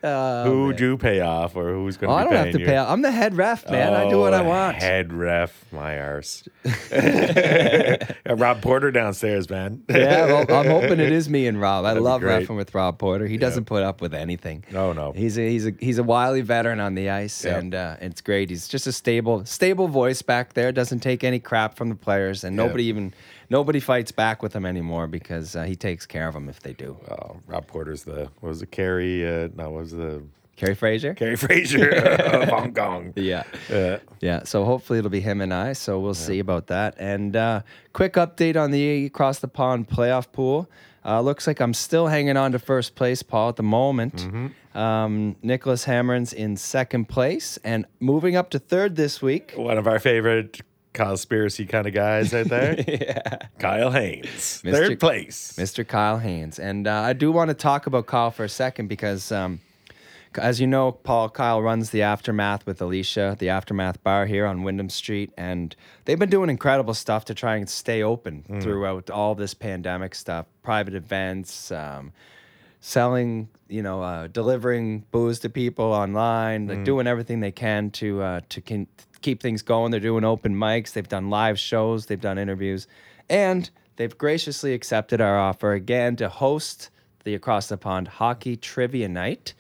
Who 0.02 0.74
do 0.74 0.92
you 0.92 0.98
pay 0.98 1.22
off 1.22 1.56
or 1.56 1.74
who's 1.74 1.98
going 1.98 2.12
Oh, 2.12 2.16
to 2.16 2.20
I 2.20 2.24
don't 2.24 2.34
have 2.46 2.54
to 2.54 2.60
you? 2.60 2.66
pay. 2.66 2.78
I'm 2.78 3.02
the 3.02 3.12
head 3.12 3.36
ref, 3.36 3.70
man. 3.70 3.94
I 3.94 4.10
do 4.10 4.20
what 4.20 4.34
I 4.34 4.42
Oh, 4.42 4.48
want. 4.48 4.78
Head 4.78 5.12
ref, 5.14 5.66
my 5.72 6.00
arse. 6.00 6.48
Rob 8.28 8.62
Porter 8.62 8.92
downstairs, 8.92 9.50
man. 9.50 9.84
yeah, 9.90 10.26
well, 10.26 10.46
I'm 10.50 10.68
hoping 10.70 11.00
it 11.00 11.12
is 11.12 11.30
me 11.30 11.48
and 11.48 11.60
Rob. 11.60 11.86
I 11.86 11.90
That'd 11.90 12.04
love 12.04 12.22
refing 12.22 12.56
with 12.56 12.74
Rob 12.76 12.98
Porter. 13.00 13.26
He 13.28 13.38
doesn't 13.38 13.66
put 13.66 13.84
up 13.84 14.02
with 14.02 14.14
anything. 14.14 14.64
No, 14.72 14.94
no. 14.94 15.12
He's 15.14 15.38
a 15.38 15.50
he's 15.50 15.66
a 15.66 15.74
he's 15.80 15.98
a 15.98 16.04
wily 16.04 16.42
veteran 16.42 16.80
on 16.80 16.96
the 16.96 17.10
ice, 17.10 17.46
and 17.46 17.74
uh, 17.74 17.96
it's 18.02 18.22
great. 18.22 18.50
He's 18.50 18.68
just 18.68 18.88
a 18.88 18.92
stable 18.92 19.46
stable 19.46 19.88
voice 19.88 20.22
back 20.22 20.54
there. 20.54 20.72
Doesn't 20.72 21.00
take 21.00 21.24
any 21.24 21.40
crap 21.40 21.76
from 21.76 21.90
the 21.90 21.96
players, 21.96 22.44
and 22.44 22.56
nobody 22.56 22.86
even 22.86 23.14
nobody 23.50 23.80
fights 23.80 24.12
back 24.12 24.44
with 24.44 24.54
him 24.56 24.66
anymore 24.66 25.08
because 25.08 25.56
uh, 25.56 25.64
he 25.64 25.76
takes 25.76 26.06
care 26.06 26.28
of 26.28 26.34
them 26.34 26.50
if 26.50 26.60
they 26.62 26.74
do. 26.74 26.98
Oh, 27.10 27.38
Rob 27.48 27.68
Porter's 27.68 28.04
the 28.04 28.30
what 28.40 28.50
was 28.50 28.62
it 28.62 28.72
Kerry? 28.72 29.26
Uh, 29.28 29.50
no, 29.56 29.72
what 29.72 29.80
was 29.92 29.98
the 29.98 30.24
Kerry 30.56 30.76
Fraser. 30.76 31.14
Kerry 31.14 31.36
Fraser 31.36 31.90
of 31.90 32.50
Hong 32.50 32.74
Kong? 32.74 33.14
Yeah. 33.16 33.44
Yeah. 33.70 34.00
Yeah, 34.20 34.44
so 34.44 34.66
hopefully 34.66 35.00
it'll 35.00 35.12
be 35.12 35.20
him 35.20 35.40
and 35.40 35.54
I. 35.54 35.74
So 35.74 36.00
we'll 36.00 36.16
see 36.16 36.40
about 36.40 36.68
that. 36.68 36.96
And 36.98 37.36
uh, 37.36 37.62
quick 37.94 38.14
update 38.14 38.60
on 38.60 38.72
the 38.72 39.06
across 39.06 39.40
the 39.40 39.48
pond 39.48 39.88
playoff 39.88 40.32
pool. 40.32 40.70
Uh, 41.06 41.22
looks 41.22 41.48
like 41.48 41.62
I'm 41.62 41.74
still 41.74 42.08
hanging 42.08 42.36
on 42.36 42.52
to 42.52 42.60
first 42.60 42.96
place, 42.96 43.24
Paul, 43.24 43.50
at 43.50 43.56
the 43.56 43.64
moment. 43.64 44.16
Mm-hmm. 44.16 44.78
Um, 44.78 45.36
Nicholas 45.42 45.86
Hammer's 45.86 46.34
in 46.34 46.58
second 46.58 47.08
place 47.08 47.58
and 47.64 47.86
moving 48.00 48.36
up 48.36 48.50
to 48.50 48.60
third 48.60 48.96
this 48.96 49.22
week. 49.22 49.54
One 49.56 49.78
of 49.78 49.88
our 49.88 50.00
favorite 50.00 50.60
conspiracy 50.94 51.66
kind 51.66 51.88
of 51.88 51.94
guys 51.94 52.34
out 52.34 52.48
there. 52.48 52.76
yeah. 52.88 53.38
Kyle 53.60 53.92
Haynes, 53.92 54.62
Mr. 54.64 54.72
third 54.72 55.00
place. 55.00 55.54
Mr. 55.54 55.88
Kyle 55.88 56.18
Haynes. 56.18 56.58
And 56.60 56.88
uh, 56.88 57.02
I 57.02 57.14
do 57.14 57.32
want 57.32 57.50
to 57.50 57.54
talk 57.54 57.86
about 57.86 58.08
Kyle 58.08 58.32
for 58.32 58.44
a 58.44 58.50
second 58.50 58.88
because, 58.88 59.32
um, 59.32 59.62
as 60.38 60.60
you 60.62 60.68
know, 60.68 60.92
Paul, 60.92 61.30
Kyle 61.30 61.62
runs 61.62 61.90
the 61.90 62.02
Aftermath 62.02 62.66
with 62.66 62.82
Alicia, 62.82 63.36
the 63.40 63.50
Aftermath 63.50 64.04
bar 64.04 64.26
here 64.26 64.46
on 64.46 64.64
Wyndham 64.64 64.90
Street. 64.90 65.32
And 65.38 65.76
they've 66.06 66.20
been 66.20 66.30
doing 66.30 66.50
incredible 66.50 66.94
stuff 66.94 67.26
to 67.26 67.34
try 67.34 67.56
and 67.56 67.70
stay 67.70 68.04
open 68.04 68.44
throughout 68.62 69.10
all 69.10 69.36
this 69.36 69.54
pandemic 69.54 70.16
stuff, 70.16 70.46
private 70.64 70.94
events, 70.94 71.72
um, 71.72 72.14
selling, 72.80 73.50
you 73.68 73.82
know, 73.82 74.02
uh, 74.02 74.28
delivering 74.28 75.04
booze 75.12 75.40
to 75.40 75.50
people 75.50 75.86
online, 75.86 76.68
like 76.68 76.84
doing 76.84 77.08
everything 77.08 77.40
they 77.40 77.52
can 77.52 77.90
to 77.92 78.22
uh, 78.22 78.42
to 78.50 78.62
can 78.62 78.88
keep 79.22 79.42
things 79.42 79.62
going. 79.62 79.92
They're 79.92 80.00
doing 80.00 80.24
open 80.24 80.56
mics. 80.56 80.94
They've 80.94 81.08
done 81.08 81.30
live 81.30 81.60
shows. 81.60 82.06
They've 82.06 82.22
done 82.22 82.38
interviews, 82.38 82.88
and 83.30 83.70
they've 83.96 84.18
graciously 84.18 84.74
accepted 84.74 85.22
our 85.22 85.38
offer 85.38 85.74
again 85.74 86.16
to 86.18 86.30
host 86.30 86.90
the 87.24 87.36
Across 87.36 87.68
the 87.68 87.78
Pond 87.78 88.08
Hockey 88.08 88.56
Trivia 88.56 89.10
Night 89.10 89.54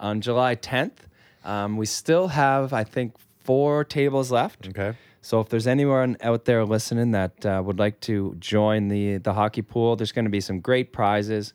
on 0.00 0.20
July 0.20 0.56
10th. 0.56 1.06
Um, 1.44 1.76
we 1.76 1.86
still 1.86 2.28
have, 2.28 2.72
I 2.72 2.84
think, 2.84 3.14
four 3.44 3.84
tables 3.84 4.30
left. 4.30 4.68
Okay. 4.68 4.96
So 5.22 5.40
if 5.40 5.48
there's 5.48 5.66
anyone 5.66 6.16
out 6.22 6.46
there 6.46 6.64
listening 6.64 7.10
that 7.12 7.44
uh, 7.44 7.62
would 7.64 7.78
like 7.78 8.00
to 8.00 8.34
join 8.38 8.88
the 8.88 9.18
the 9.18 9.34
hockey 9.34 9.62
pool, 9.62 9.96
there's 9.96 10.12
going 10.12 10.24
to 10.24 10.30
be 10.30 10.40
some 10.40 10.60
great 10.60 10.92
prizes. 10.92 11.52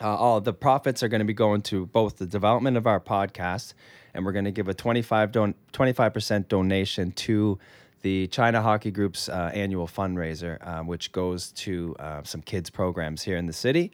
Uh, 0.00 0.14
all 0.14 0.40
the 0.40 0.52
profits 0.52 1.02
are 1.02 1.08
going 1.08 1.20
to 1.20 1.24
be 1.24 1.32
going 1.32 1.62
to 1.62 1.86
both 1.86 2.18
the 2.18 2.26
development 2.26 2.76
of 2.76 2.86
our 2.86 3.00
podcast, 3.00 3.72
and 4.12 4.26
we're 4.26 4.32
going 4.32 4.44
to 4.44 4.50
give 4.50 4.68
a 4.68 4.74
25 4.74 5.32
don- 5.32 5.54
25% 5.72 6.48
donation 6.48 7.12
to 7.12 7.58
the 8.02 8.26
China 8.26 8.60
Hockey 8.60 8.90
Group's 8.90 9.28
uh, 9.28 9.50
annual 9.54 9.86
fundraiser, 9.86 10.58
uh, 10.66 10.82
which 10.82 11.12
goes 11.12 11.52
to 11.52 11.94
uh, 11.98 12.22
some 12.24 12.42
kids 12.42 12.68
programs 12.68 13.22
here 13.22 13.36
in 13.36 13.46
the 13.46 13.52
city. 13.52 13.92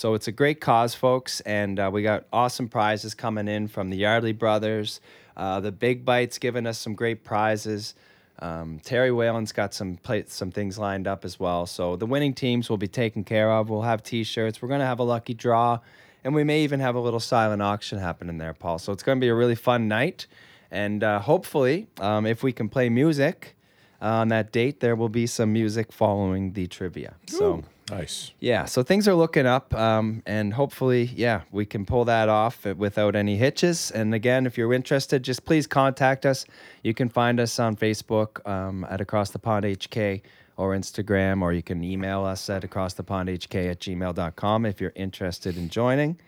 So 0.00 0.14
it's 0.14 0.28
a 0.28 0.32
great 0.32 0.62
cause, 0.62 0.94
folks, 0.94 1.40
and 1.42 1.78
uh, 1.78 1.90
we 1.92 2.02
got 2.02 2.24
awesome 2.32 2.70
prizes 2.70 3.14
coming 3.14 3.48
in 3.48 3.68
from 3.68 3.90
the 3.90 3.98
Yardley 3.98 4.32
brothers. 4.32 4.98
Uh, 5.36 5.60
the 5.60 5.72
Big 5.72 6.06
Bites 6.06 6.38
giving 6.38 6.66
us 6.66 6.78
some 6.78 6.94
great 6.94 7.22
prizes. 7.22 7.92
Um, 8.38 8.80
Terry 8.82 9.12
Whalen's 9.12 9.52
got 9.52 9.74
some 9.74 9.96
play, 9.96 10.24
some 10.26 10.50
things 10.50 10.78
lined 10.78 11.06
up 11.06 11.22
as 11.22 11.38
well. 11.38 11.66
So 11.66 11.96
the 11.96 12.06
winning 12.06 12.32
teams 12.32 12.70
will 12.70 12.78
be 12.78 12.88
taken 12.88 13.24
care 13.24 13.52
of. 13.52 13.68
We'll 13.68 13.82
have 13.82 14.02
T-shirts. 14.02 14.62
We're 14.62 14.68
gonna 14.68 14.86
have 14.86 15.00
a 15.00 15.02
lucky 15.02 15.34
draw, 15.34 15.80
and 16.24 16.34
we 16.34 16.44
may 16.44 16.64
even 16.64 16.80
have 16.80 16.94
a 16.94 17.00
little 17.00 17.20
silent 17.20 17.60
auction 17.60 17.98
happening 17.98 18.38
there, 18.38 18.54
Paul. 18.54 18.78
So 18.78 18.94
it's 18.94 19.02
gonna 19.02 19.20
be 19.20 19.28
a 19.28 19.34
really 19.34 19.54
fun 19.54 19.86
night, 19.86 20.26
and 20.70 21.04
uh, 21.04 21.18
hopefully, 21.18 21.88
um, 22.00 22.24
if 22.24 22.42
we 22.42 22.52
can 22.52 22.70
play 22.70 22.88
music 22.88 23.54
uh, 24.00 24.06
on 24.06 24.28
that 24.28 24.50
date, 24.50 24.80
there 24.80 24.96
will 24.96 25.10
be 25.10 25.26
some 25.26 25.52
music 25.52 25.92
following 25.92 26.54
the 26.54 26.68
trivia. 26.68 27.16
So. 27.26 27.64
Nice. 27.90 28.32
Yeah, 28.38 28.66
so 28.66 28.82
things 28.82 29.08
are 29.08 29.14
looking 29.14 29.46
up, 29.46 29.74
um, 29.74 30.22
and 30.26 30.54
hopefully, 30.54 31.10
yeah, 31.14 31.42
we 31.50 31.66
can 31.66 31.84
pull 31.84 32.04
that 32.04 32.28
off 32.28 32.64
without 32.64 33.16
any 33.16 33.36
hitches. 33.36 33.90
And 33.90 34.14
again, 34.14 34.46
if 34.46 34.56
you're 34.56 34.72
interested, 34.72 35.22
just 35.22 35.44
please 35.44 35.66
contact 35.66 36.24
us. 36.24 36.46
You 36.82 36.94
can 36.94 37.08
find 37.08 37.40
us 37.40 37.58
on 37.58 37.76
Facebook 37.76 38.46
um, 38.48 38.86
at 38.88 39.00
Across 39.00 39.30
the 39.30 39.38
Pond 39.38 39.64
HK 39.64 40.22
or 40.56 40.76
Instagram, 40.76 41.42
or 41.42 41.52
you 41.52 41.62
can 41.62 41.82
email 41.82 42.24
us 42.24 42.48
at 42.50 42.62
acrossthepondhk 42.62 43.70
at 43.70 43.80
gmail.com 43.80 44.66
if 44.66 44.80
you're 44.80 44.92
interested 44.94 45.56
in 45.56 45.68
joining. 45.68 46.18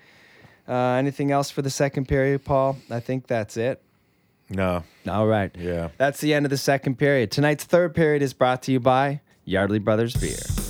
Uh, 0.66 0.94
anything 0.94 1.30
else 1.30 1.50
for 1.50 1.62
the 1.62 1.70
second 1.70 2.08
period, 2.08 2.44
Paul? 2.44 2.78
I 2.90 3.00
think 3.00 3.26
that's 3.26 3.56
it. 3.56 3.82
No. 4.48 4.84
All 5.08 5.26
right. 5.26 5.54
Yeah. 5.58 5.88
That's 5.98 6.20
the 6.20 6.34
end 6.34 6.46
of 6.46 6.50
the 6.50 6.58
second 6.58 6.98
period. 6.98 7.30
Tonight's 7.30 7.64
third 7.64 7.94
period 7.94 8.22
is 8.22 8.32
brought 8.32 8.62
to 8.64 8.72
you 8.72 8.80
by 8.80 9.20
Yardley 9.44 9.78
Brothers 9.78 10.14
Beer. 10.14 10.61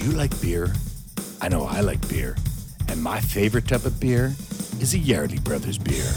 Do 0.00 0.06
you 0.06 0.12
like 0.12 0.40
beer? 0.40 0.72
I 1.42 1.50
know 1.50 1.66
I 1.66 1.80
like 1.80 2.08
beer. 2.08 2.34
And 2.88 3.02
my 3.02 3.20
favorite 3.20 3.68
type 3.68 3.84
of 3.84 4.00
beer 4.00 4.34
is 4.80 4.94
a 4.94 4.98
Yardley 4.98 5.38
Brothers 5.40 5.76
beer. 5.76 6.10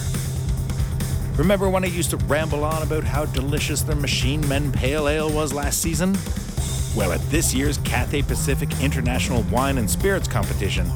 Remember 1.36 1.70
when 1.70 1.84
I 1.84 1.88
used 1.88 2.10
to 2.12 2.18
ramble 2.18 2.64
on 2.64 2.82
about 2.82 3.04
how 3.04 3.26
delicious 3.26 3.82
their 3.82 3.98
Machine 3.98 4.48
Men 4.48 4.72
Pale 4.72 5.10
Ale 5.10 5.30
was 5.30 5.52
last 5.52 5.82
season? 5.82 6.16
Well, 6.96 7.12
at 7.12 7.20
this 7.30 7.54
year's 7.54 7.78
Cathay 7.80 8.22
Pacific 8.22 8.70
International 8.82 9.42
Wine 9.52 9.78
and 9.78 9.92
Spirits 9.92 10.30
Competition, 10.30 10.90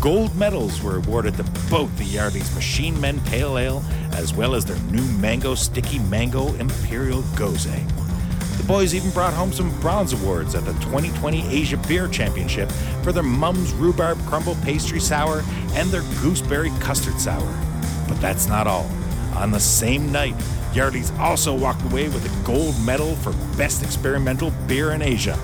gold 0.00 0.32
medals 0.36 0.80
were 0.80 0.98
awarded 0.98 1.34
to 1.38 1.44
both 1.68 1.96
the 1.98 2.04
Yardley's 2.04 2.54
Machine 2.54 3.00
Men 3.00 3.18
Pale 3.22 3.58
Ale 3.58 3.84
as 4.12 4.32
well 4.32 4.54
as 4.54 4.64
their 4.64 4.78
new 4.92 5.04
Mango 5.18 5.56
Sticky 5.56 5.98
Mango 5.98 6.54
Imperial 6.54 7.22
Gose. 7.34 7.97
Boys 8.68 8.94
even 8.94 9.10
brought 9.12 9.32
home 9.32 9.50
some 9.50 9.70
bronze 9.80 10.12
awards 10.12 10.54
at 10.54 10.62
the 10.66 10.74
2020 10.74 11.48
Asia 11.48 11.78
Beer 11.88 12.06
Championship 12.06 12.70
for 13.02 13.12
their 13.12 13.22
Mum's 13.22 13.72
Rhubarb 13.72 14.18
Crumble 14.26 14.56
Pastry 14.56 15.00
Sour 15.00 15.42
and 15.70 15.88
their 15.88 16.02
Gooseberry 16.20 16.68
Custard 16.78 17.18
Sour. 17.18 17.50
But 18.06 18.20
that's 18.20 18.46
not 18.46 18.66
all. 18.66 18.86
On 19.36 19.50
the 19.50 19.58
same 19.58 20.12
night, 20.12 20.34
Yardley's 20.74 21.10
also 21.12 21.54
walked 21.54 21.82
away 21.86 22.10
with 22.10 22.26
a 22.26 22.46
gold 22.46 22.78
medal 22.84 23.16
for 23.16 23.32
Best 23.56 23.82
Experimental 23.82 24.50
Beer 24.66 24.92
in 24.92 25.00
Asia. 25.00 25.38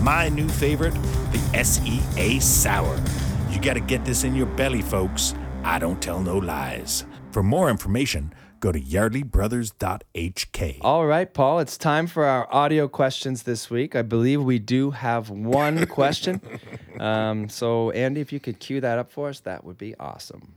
My 0.00 0.28
new 0.28 0.46
favorite, 0.46 0.94
the 1.32 1.64
SEA 1.64 2.40
Sour. 2.40 3.02
You 3.50 3.58
gotta 3.58 3.80
get 3.80 4.04
this 4.04 4.22
in 4.22 4.34
your 4.34 4.48
belly, 4.48 4.82
folks. 4.82 5.34
I 5.64 5.78
don't 5.78 6.02
tell 6.02 6.20
no 6.20 6.36
lies. 6.36 7.06
For 7.30 7.42
more 7.42 7.70
information, 7.70 8.34
go 8.60 8.72
to 8.72 8.80
yardleybrothers.hk. 8.80 10.78
All 10.80 11.06
right, 11.06 11.32
Paul, 11.32 11.60
it's 11.60 11.76
time 11.76 12.06
for 12.06 12.24
our 12.24 12.52
audio 12.52 12.88
questions 12.88 13.44
this 13.44 13.70
week. 13.70 13.94
I 13.96 14.02
believe 14.02 14.42
we 14.42 14.58
do 14.58 14.90
have 14.90 15.30
one 15.30 15.86
question. 15.88 16.40
Um, 16.98 17.48
so, 17.48 17.90
Andy, 17.90 18.20
if 18.20 18.32
you 18.32 18.40
could 18.40 18.58
cue 18.58 18.80
that 18.80 18.98
up 18.98 19.10
for 19.10 19.28
us, 19.28 19.40
that 19.40 19.64
would 19.64 19.78
be 19.78 19.94
awesome. 19.96 20.52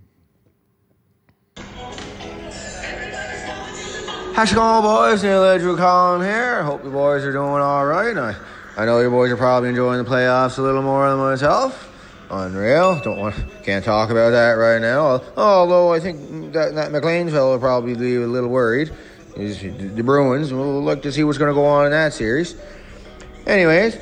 How's 4.33 4.53
it 4.53 4.55
going, 4.55 4.83
boys? 4.83 5.21
Neil 5.21 5.43
Edgewood 5.43 5.79
Colin 5.79 6.21
here. 6.21 6.63
Hope 6.63 6.83
you 6.85 6.91
boys 6.91 7.25
are 7.25 7.31
doing 7.33 7.61
all 7.61 7.85
right. 7.85 8.15
I, 8.15 8.35
I 8.77 8.85
know 8.85 9.01
you 9.01 9.09
boys 9.09 9.31
are 9.31 9.37
probably 9.37 9.67
enjoying 9.69 10.01
the 10.01 10.09
playoffs 10.09 10.57
a 10.57 10.61
little 10.61 10.81
more 10.81 11.09
than 11.09 11.19
myself. 11.19 11.87
Unreal. 12.31 12.99
Don't 13.01 13.17
want, 13.17 13.35
can't 13.63 13.83
talk 13.83 14.11
about 14.11 14.31
that 14.31 14.51
right 14.51 14.79
now. 14.79 15.21
Although 15.35 15.93
I 15.93 15.99
think 15.99 16.53
that, 16.53 16.75
that 16.75 16.91
McLean's 16.91 17.31
fellow 17.31 17.53
will 17.53 17.59
probably 17.59 17.95
be 17.95 18.15
a 18.15 18.27
little 18.27 18.49
worried. 18.49 18.91
He's, 19.35 19.61
the 19.61 20.03
Bruins. 20.03 20.53
We'll 20.53 20.83
look 20.83 21.01
to 21.03 21.11
see 21.11 21.23
what's 21.23 21.37
going 21.37 21.49
to 21.49 21.55
go 21.55 21.65
on 21.65 21.85
in 21.85 21.91
that 21.91 22.13
series. 22.13 22.55
Anyways, 23.47 23.97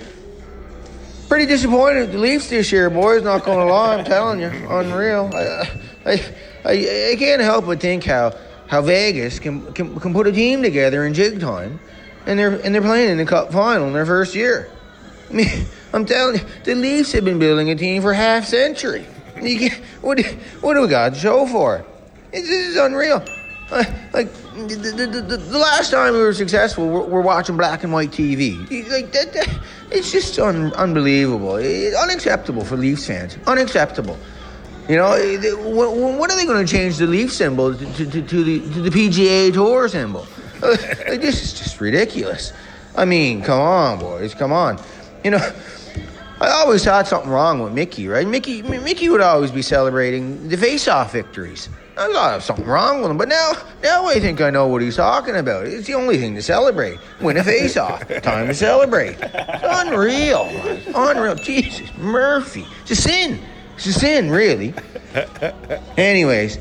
pretty 1.29 1.45
disappointed 1.45 2.11
the 2.11 2.17
Leafs 2.17 2.49
this 2.49 2.71
year, 2.71 2.89
boys. 2.89 3.23
Not 3.23 3.45
going 3.45 3.65
to 3.65 3.71
lie, 3.71 3.97
I'm 3.97 4.03
telling 4.05 4.41
you, 4.41 4.47
unreal. 4.47 5.31
I, 5.33 5.81
I, 6.05 6.33
I, 6.65 7.11
I 7.11 7.15
can't 7.17 7.41
help 7.41 7.65
but 7.65 7.79
think 7.79 8.03
how, 8.03 8.35
how 8.67 8.81
Vegas 8.81 9.39
can, 9.39 9.71
can 9.73 9.97
can 9.99 10.11
put 10.11 10.27
a 10.27 10.31
team 10.31 10.61
together 10.61 11.05
in 11.05 11.13
jig 11.13 11.39
time, 11.39 11.79
and 12.25 12.37
they're 12.37 12.59
and 12.59 12.75
they're 12.75 12.81
playing 12.81 13.11
in 13.11 13.17
the 13.17 13.25
Cup 13.25 13.53
final 13.53 13.87
in 13.87 13.93
their 13.93 14.05
first 14.05 14.35
year. 14.35 14.69
I 15.29 15.33
mean, 15.33 15.65
I'm 15.93 16.05
telling 16.05 16.35
you, 16.35 16.41
the 16.63 16.75
Leafs 16.75 17.11
have 17.13 17.25
been 17.25 17.39
building 17.39 17.69
a 17.69 17.75
team 17.75 18.01
for 18.01 18.13
half 18.13 18.45
century. 18.45 19.05
What 20.01 20.19
what 20.61 20.73
do 20.73 20.81
we 20.81 20.87
got 20.87 21.13
to 21.13 21.19
show 21.19 21.45
for 21.47 21.77
it? 21.77 21.85
This 22.31 22.49
is 22.49 22.77
unreal. 22.77 23.23
Like 24.13 24.31
the, 24.67 24.75
the, 24.95 25.21
the, 25.21 25.37
the 25.37 25.57
last 25.57 25.91
time 25.91 26.13
we 26.13 26.19
were 26.19 26.33
successful, 26.33 26.87
we're, 26.87 27.03
we're 27.05 27.21
watching 27.21 27.57
black 27.57 27.83
and 27.83 27.91
white 27.91 28.11
TV. 28.11 28.59
Like 28.89 29.11
that, 29.11 29.33
that 29.33 29.59
it's 29.91 30.11
just 30.11 30.39
un, 30.39 30.73
unbelievable, 30.73 31.57
It- 31.57 31.93
unacceptable 31.93 32.63
for 32.63 32.77
Leafs 32.77 33.05
fans. 33.05 33.37
Unacceptable. 33.45 34.17
You 34.89 34.95
know, 34.95 35.11
eh, 35.11 35.37
when, 35.53 36.31
are 36.31 36.35
they 36.35 36.45
going 36.45 36.65
to 36.65 36.71
change 36.71 36.97
the 36.97 37.07
leaf 37.07 37.33
symbol 37.33 37.75
to, 37.75 37.85
to, 38.05 38.21
to, 38.21 38.43
the, 38.43 38.59
to 38.59 38.81
the 38.81 38.89
PGA 38.89 39.53
Tour 39.53 39.87
symbol? 39.89 40.25
Like, 40.59 41.21
this 41.21 41.43
is 41.43 41.53
just 41.53 41.79
ridiculous. 41.79 42.51
I 42.95 43.05
mean, 43.05 43.43
come 43.43 43.61
on, 43.61 43.99
boys, 43.99 44.33
come 44.33 44.51
on. 44.51 44.81
You 45.23 45.31
know, 45.31 45.51
I 46.39 46.49
always 46.49 46.83
thought 46.83 47.07
something 47.07 47.29
wrong 47.29 47.61
with 47.61 47.73
Mickey, 47.73 48.07
right? 48.07 48.27
Mickey, 48.27 48.59
M- 48.59 48.83
Mickey 48.83 49.09
would 49.09 49.21
always 49.21 49.51
be 49.51 49.61
celebrating 49.61 50.47
the 50.49 50.57
face-off 50.57 51.11
victories. 51.11 51.69
I 51.97 52.11
thought 52.13 52.43
something 52.43 52.65
wrong 52.65 53.01
with 53.01 53.09
him, 53.09 53.17
but 53.17 53.27
now, 53.27 53.53
now 53.81 54.05
I 54.05 54.19
think 54.19 54.39
I 54.39 54.51
know 54.51 54.67
what 54.67 54.83
he's 54.83 54.97
talking 54.97 55.35
about. 55.35 55.65
It's 55.65 55.87
the 55.87 55.95
only 55.95 56.19
thing 56.19 56.35
to 56.35 56.43
celebrate. 56.43 56.99
Win 57.21 57.37
a 57.37 57.43
face-off. 57.43 58.07
Time 58.21 58.47
to 58.47 58.53
celebrate. 58.53 59.17
It's 59.19 59.63
unreal. 59.63 60.47
Unreal. 60.95 61.35
Jesus, 61.35 61.89
Murphy. 61.97 62.67
It's 62.83 62.91
a 62.91 62.95
sin. 62.95 63.39
It's 63.75 63.87
a 63.87 63.93
sin, 63.93 64.29
really. 64.29 64.75
Anyways, 65.97 66.59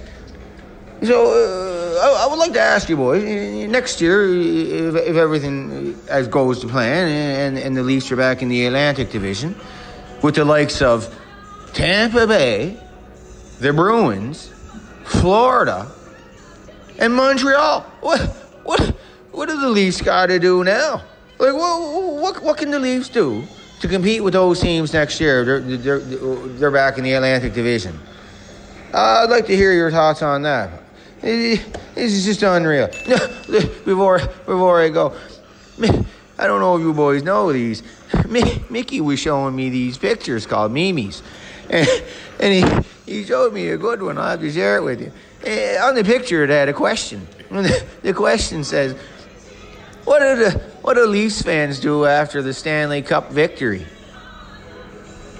so 1.02 1.26
uh, 1.26 2.00
I, 2.02 2.24
I 2.24 2.26
would 2.30 2.38
like 2.38 2.52
to 2.54 2.60
ask 2.60 2.88
you 2.88 2.96
boys 2.96 3.22
next 3.68 4.00
year 4.00 4.26
if, 4.28 4.94
if 4.94 5.16
everything 5.16 5.98
as 6.08 6.28
goes 6.28 6.60
to 6.60 6.68
plan 6.68 7.08
and, 7.08 7.58
and 7.58 7.76
the 7.76 7.82
Leafs 7.82 8.10
are 8.12 8.16
back 8.16 8.42
in 8.42 8.48
the 8.48 8.66
Atlantic 8.66 9.10
Division 9.10 9.54
with 10.22 10.36
the 10.36 10.44
likes 10.44 10.80
of 10.82 11.14
Tampa 11.72 12.26
Bay, 12.26 12.78
the 13.60 13.72
Bruins, 13.72 14.52
Florida, 15.04 15.90
and 16.98 17.14
Montreal. 17.14 17.82
What 18.00 18.20
what 18.64 18.80
what 19.32 19.48
do 19.48 19.60
the 19.60 19.68
Leafs 19.68 20.00
got 20.00 20.26
to 20.26 20.38
do 20.38 20.64
now? 20.64 21.02
Like 21.38 21.54
what, 21.54 22.22
what 22.22 22.42
what 22.42 22.56
can 22.56 22.70
the 22.70 22.78
Leafs 22.80 23.10
do 23.10 23.44
to 23.80 23.88
compete 23.88 24.24
with 24.24 24.32
those 24.32 24.60
teams 24.60 24.92
next 24.94 25.20
year? 25.20 25.44
They're 25.44 25.60
they're, 25.60 25.98
they're 25.98 26.70
back 26.70 26.96
in 26.96 27.04
the 27.04 27.12
Atlantic 27.12 27.52
Division. 27.52 27.98
Uh, 28.94 29.24
I'd 29.24 29.30
like 29.30 29.46
to 29.46 29.56
hear 29.56 29.72
your 29.72 29.90
thoughts 29.90 30.22
on 30.22 30.42
that. 30.42 30.70
This 31.20 31.60
is 31.94 32.24
just 32.24 32.42
unreal. 32.42 32.88
Before 33.84 34.18
before 34.18 34.82
I 34.82 34.88
go, 34.90 35.16
I 36.38 36.46
don't 36.46 36.60
know 36.60 36.76
if 36.76 36.82
you 36.82 36.92
boys 36.92 37.22
know 37.22 37.52
these. 37.52 37.82
Mickey 38.70 39.00
was 39.00 39.18
showing 39.18 39.56
me 39.56 39.70
these 39.70 39.96
pictures 39.96 40.46
called 40.46 40.72
memes, 40.72 41.22
and, 41.70 41.88
and 42.40 42.84
he, 43.06 43.12
he 43.12 43.24
showed 43.24 43.52
me 43.52 43.68
a 43.68 43.76
good 43.76 44.02
one. 44.02 44.18
I'll 44.18 44.30
have 44.30 44.40
to 44.40 44.52
share 44.52 44.76
it 44.76 44.82
with 44.82 45.00
you. 45.00 45.12
Eh, 45.44 45.78
on 45.78 45.94
the 45.94 46.04
picture, 46.04 46.44
it 46.44 46.50
had 46.50 46.68
a 46.68 46.72
question. 46.72 47.26
The, 47.50 47.84
the 48.02 48.12
question 48.12 48.64
says, 48.64 48.94
"What 50.04 50.18
do 50.18 50.36
the 50.36 50.50
what 50.82 50.94
do 50.94 51.06
Leafs 51.06 51.40
fans 51.40 51.80
do 51.80 52.04
after 52.04 52.42
the 52.42 52.52
Stanley 52.52 53.02
Cup 53.02 53.30
victory?" 53.30 53.86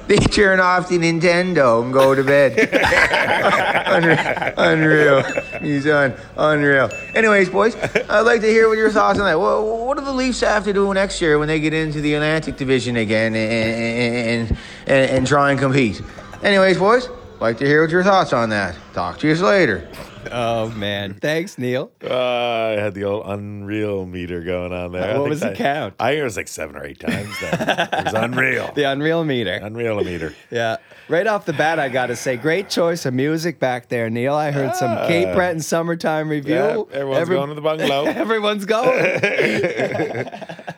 They 0.06 0.18
turn 0.18 0.60
off 0.60 0.88
the 0.88 0.98
Nintendo 0.98 1.82
and 1.82 1.92
go 1.92 2.14
to 2.14 2.22
bed. 2.22 2.52
unreal. 3.86 4.54
unreal. 4.56 5.22
He's 5.60 5.86
on. 5.88 6.14
Unreal. 6.36 6.90
Anyways, 7.14 7.50
boys, 7.50 7.74
I'd 7.74 8.20
like 8.20 8.40
to 8.42 8.46
hear 8.46 8.68
what 8.68 8.78
your 8.78 8.90
thoughts 8.90 9.18
on 9.18 9.24
that. 9.26 9.40
Well, 9.40 9.84
what 9.86 9.98
do 9.98 10.04
the 10.04 10.12
Leafs 10.12 10.40
have 10.40 10.64
to 10.64 10.72
do 10.72 10.94
next 10.94 11.20
year 11.20 11.38
when 11.38 11.48
they 11.48 11.58
get 11.58 11.74
into 11.74 12.00
the 12.00 12.14
Atlantic 12.14 12.56
Division 12.56 12.96
again 12.96 13.34
and, 13.34 14.50
and, 14.50 14.58
and, 14.86 15.10
and 15.10 15.26
try 15.26 15.50
and 15.50 15.58
compete? 15.58 16.00
Anyways, 16.42 16.78
boys, 16.78 17.08
like 17.40 17.58
to 17.58 17.66
hear 17.66 17.82
what 17.82 17.90
your 17.90 18.04
thoughts 18.04 18.32
on 18.32 18.50
that. 18.50 18.76
Talk 18.92 19.18
to 19.18 19.28
you 19.28 19.34
later. 19.34 19.88
Oh 20.32 20.70
man, 20.70 21.14
thanks, 21.14 21.58
Neil. 21.58 21.90
Uh, 22.02 22.14
I 22.14 22.70
had 22.80 22.94
the 22.94 23.04
old 23.04 23.24
unreal 23.26 24.06
meter 24.06 24.42
going 24.42 24.72
on 24.72 24.92
there. 24.92 25.18
What 25.20 25.28
was 25.30 25.40
the 25.40 25.52
I- 25.52 25.54
count? 25.54 25.94
I 26.00 26.10
think 26.10 26.20
it 26.20 26.24
was 26.24 26.36
like 26.36 26.48
seven 26.48 26.76
or 26.76 26.84
eight 26.84 27.00
times. 27.00 27.28
Then. 27.40 27.88
it 27.92 28.04
was 28.04 28.14
unreal. 28.14 28.72
The 28.74 28.84
Unreal 28.84 29.24
Meter. 29.24 29.54
Unreal 29.62 30.02
meter. 30.02 30.34
Yeah. 30.50 30.76
Right 31.08 31.26
off 31.26 31.44
the 31.46 31.52
bat, 31.52 31.78
I 31.78 31.88
got 31.88 32.06
to 32.06 32.16
say, 32.16 32.36
great 32.36 32.68
choice 32.68 33.06
of 33.06 33.14
music 33.14 33.60
back 33.60 33.88
there, 33.88 34.10
Neil. 34.10 34.34
I 34.34 34.50
heard 34.50 34.74
some 34.74 34.96
Cape 35.06 35.32
Breton 35.34 35.60
summertime 35.60 36.28
revue. 36.28 36.52
Yeah, 36.54 36.82
everyone's 36.92 37.18
Every- 37.20 37.36
going 37.36 37.48
to 37.50 37.54
the 37.54 37.60
bungalow. 37.60 38.04
Everyone's 38.06 38.64
going. 38.64 39.20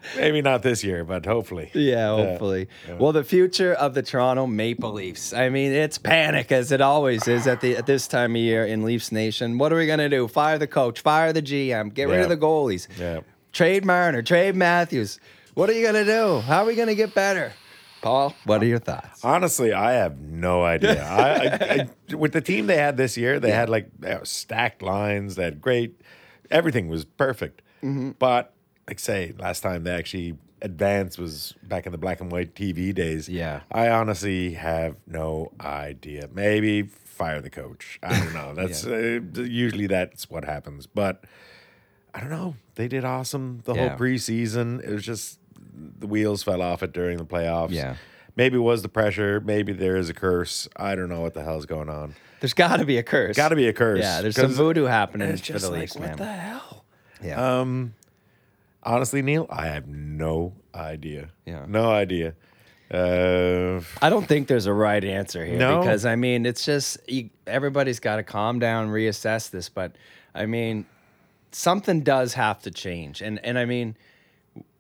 Maybe 0.16 0.42
not 0.42 0.62
this 0.62 0.83
year, 0.85 1.05
but 1.05 1.27
hopefully. 1.27 1.71
Yeah, 1.75 2.09
hopefully. 2.09 2.68
Well, 2.99 3.12
the 3.12 3.25
future 3.25 3.75
of 3.75 3.94
the 3.94 4.03
Toronto 4.03 4.47
Maple 4.47 4.92
Leafs. 4.92 5.33
I 5.33 5.49
mean, 5.49 5.73
it's 5.73 5.99
panic 5.99 6.51
as 6.53 6.73
it 6.73 6.81
always 6.81 7.27
is 7.29 7.47
at 7.47 7.61
the 7.61 7.77
at 7.77 7.87
this 7.87 8.09
time 8.09 8.33
of 8.35 8.40
year 8.40 8.64
in 8.64 8.85
Leafs 8.85 9.12
Nation. 9.12 9.59
What 9.59 9.73
are 9.73 9.77
we 9.77 9.87
gonna 9.87 10.09
do? 10.09 10.29
Fire 10.29 10.59
the 10.59 10.66
coach, 10.66 11.01
fire 11.01 11.33
the 11.33 11.42
GM, 11.42 11.92
get 11.94 12.09
rid 12.09 12.21
of 12.21 12.29
the 12.29 12.37
goalies, 12.37 12.88
Yeah. 12.99 13.21
trade 13.53 13.85
Marner, 13.85 14.23
trade 14.23 14.55
Matthews. 14.57 15.21
What 15.55 15.68
are 15.71 15.73
you 15.73 15.85
gonna 15.85 16.05
do? 16.05 16.40
How 16.40 16.62
are 16.62 16.66
we 16.66 16.75
gonna 16.77 16.94
get 16.94 17.14
better? 17.14 17.53
Paul, 18.01 18.33
what 18.44 18.62
are 18.62 18.66
your 18.66 18.79
thoughts? 18.79 19.25
Honestly, 19.25 19.73
I 19.73 19.92
have 19.94 20.21
no 20.21 20.62
idea. 20.62 21.03
I, 21.11 21.31
I, 21.81 21.88
I, 22.12 22.14
with 22.14 22.33
the 22.33 22.40
team 22.40 22.68
they 22.68 22.77
had 22.77 22.97
this 22.97 23.16
year, 23.16 23.40
they 23.40 23.51
had 23.51 23.68
like 23.68 23.88
they 23.99 24.16
stacked 24.23 24.83
lines. 24.83 25.35
They 25.35 25.42
had 25.44 25.61
great. 25.61 26.01
Everything 26.51 26.88
was 26.88 27.05
perfect. 27.05 27.61
Mm-hmm. 27.83 28.12
But 28.18 28.55
like 28.88 28.98
say, 28.98 29.33
last 29.38 29.61
time 29.61 29.85
they 29.85 29.92
actually 29.92 30.37
advanced 30.62 31.18
was 31.18 31.55
back 31.62 31.87
in 31.87 31.92
the 31.92 31.98
black 31.98 32.20
and 32.20 32.33
white 32.33 32.55
TV 32.55 32.92
days. 32.94 33.29
Yeah. 33.29 33.61
I 33.70 33.88
honestly 33.90 34.55
have 34.55 34.96
no 35.07 35.53
idea. 35.61 36.29
Maybe 36.33 36.83
fire 36.83 37.40
the 37.40 37.51
coach. 37.51 37.98
I 38.03 38.18
don't 38.18 38.33
know. 38.35 38.55
That's 38.57 38.87
uh, 38.87 39.20
usually 39.35 39.87
that's 39.87 40.31
what 40.31 40.44
happens. 40.44 40.87
But 40.87 41.24
I 42.14 42.20
don't 42.20 42.31
know. 42.31 42.57
They 42.77 42.88
did 42.88 43.05
awesome 43.05 43.61
the 43.64 43.74
Yeah. 43.74 43.88
whole 43.90 43.98
preseason. 43.98 44.83
It 44.83 44.90
was 44.92 45.05
just 45.05 45.38
the 45.98 46.07
wheels 46.07 46.42
fell 46.42 46.62
off 46.62 46.83
it 46.83 46.92
during 46.92 47.18
the 47.18 47.24
playoffs. 47.27 47.70
Yeah. 47.70 47.96
Maybe 48.37 48.57
it 48.57 48.61
was 48.61 48.83
the 48.83 48.88
pressure. 48.88 49.40
Maybe 49.40 49.72
there 49.72 49.96
is 49.96 50.09
a 50.09 50.14
curse. 50.14 50.68
I 50.77 50.94
don't 50.94 51.09
know 51.09 51.20
what 51.20 51.35
the 51.35 51.42
hell's 51.42 51.66
going 51.66 51.88
on. 51.88 52.14
There's 52.40 52.55
got 52.55 52.77
to 52.77 52.85
be 52.85 52.96
a 52.98 53.03
curse. 53.03 53.37
Got 53.37 53.48
to 53.48 53.57
be 53.57 53.66
a 53.66 53.72
curse. 53.72 53.98
Yeah, 54.01 54.22
there's 54.22 54.37
some 54.37 54.53
voodoo 54.53 54.85
happening 54.85 55.29
It's 55.31 55.40
for 55.40 55.55
just 55.55 55.64
the 55.64 55.70
like, 55.72 55.81
Leafs, 55.81 55.96
what 55.96 56.09
man. 56.09 56.16
the 56.18 56.24
hell? 56.27 56.85
yeah. 57.22 57.61
Honestly, 58.88 59.20
Neil, 59.20 59.46
I 59.51 59.66
have 59.66 59.87
no 59.87 60.55
idea. 60.74 61.29
Yeah. 61.44 61.66
No 61.68 61.90
idea. 61.90 62.35
Uh, 62.90 63.83
I 64.01 64.09
don't 64.09 64.27
think 64.27 64.48
there's 64.48 64.64
a 64.64 64.72
right 64.72 65.05
answer 65.05 65.44
here 65.44 65.59
No? 65.59 65.81
because 65.81 66.07
I 66.07 66.16
mean 66.16 66.46
it's 66.46 66.64
just 66.64 66.98
you, 67.07 67.29
everybody's 67.46 68.01
got 68.01 68.16
to 68.16 68.22
calm 68.22 68.59
down, 68.59 68.88
reassess 68.88 69.51
this. 69.51 69.68
But 69.68 69.92
I 70.35 70.46
mean, 70.46 70.87
something 71.53 72.01
does 72.01 72.33
have 72.33 72.61
to 72.62 72.70
change, 72.70 73.20
and 73.20 73.44
and 73.44 73.59
I 73.59 73.66
mean, 73.66 73.94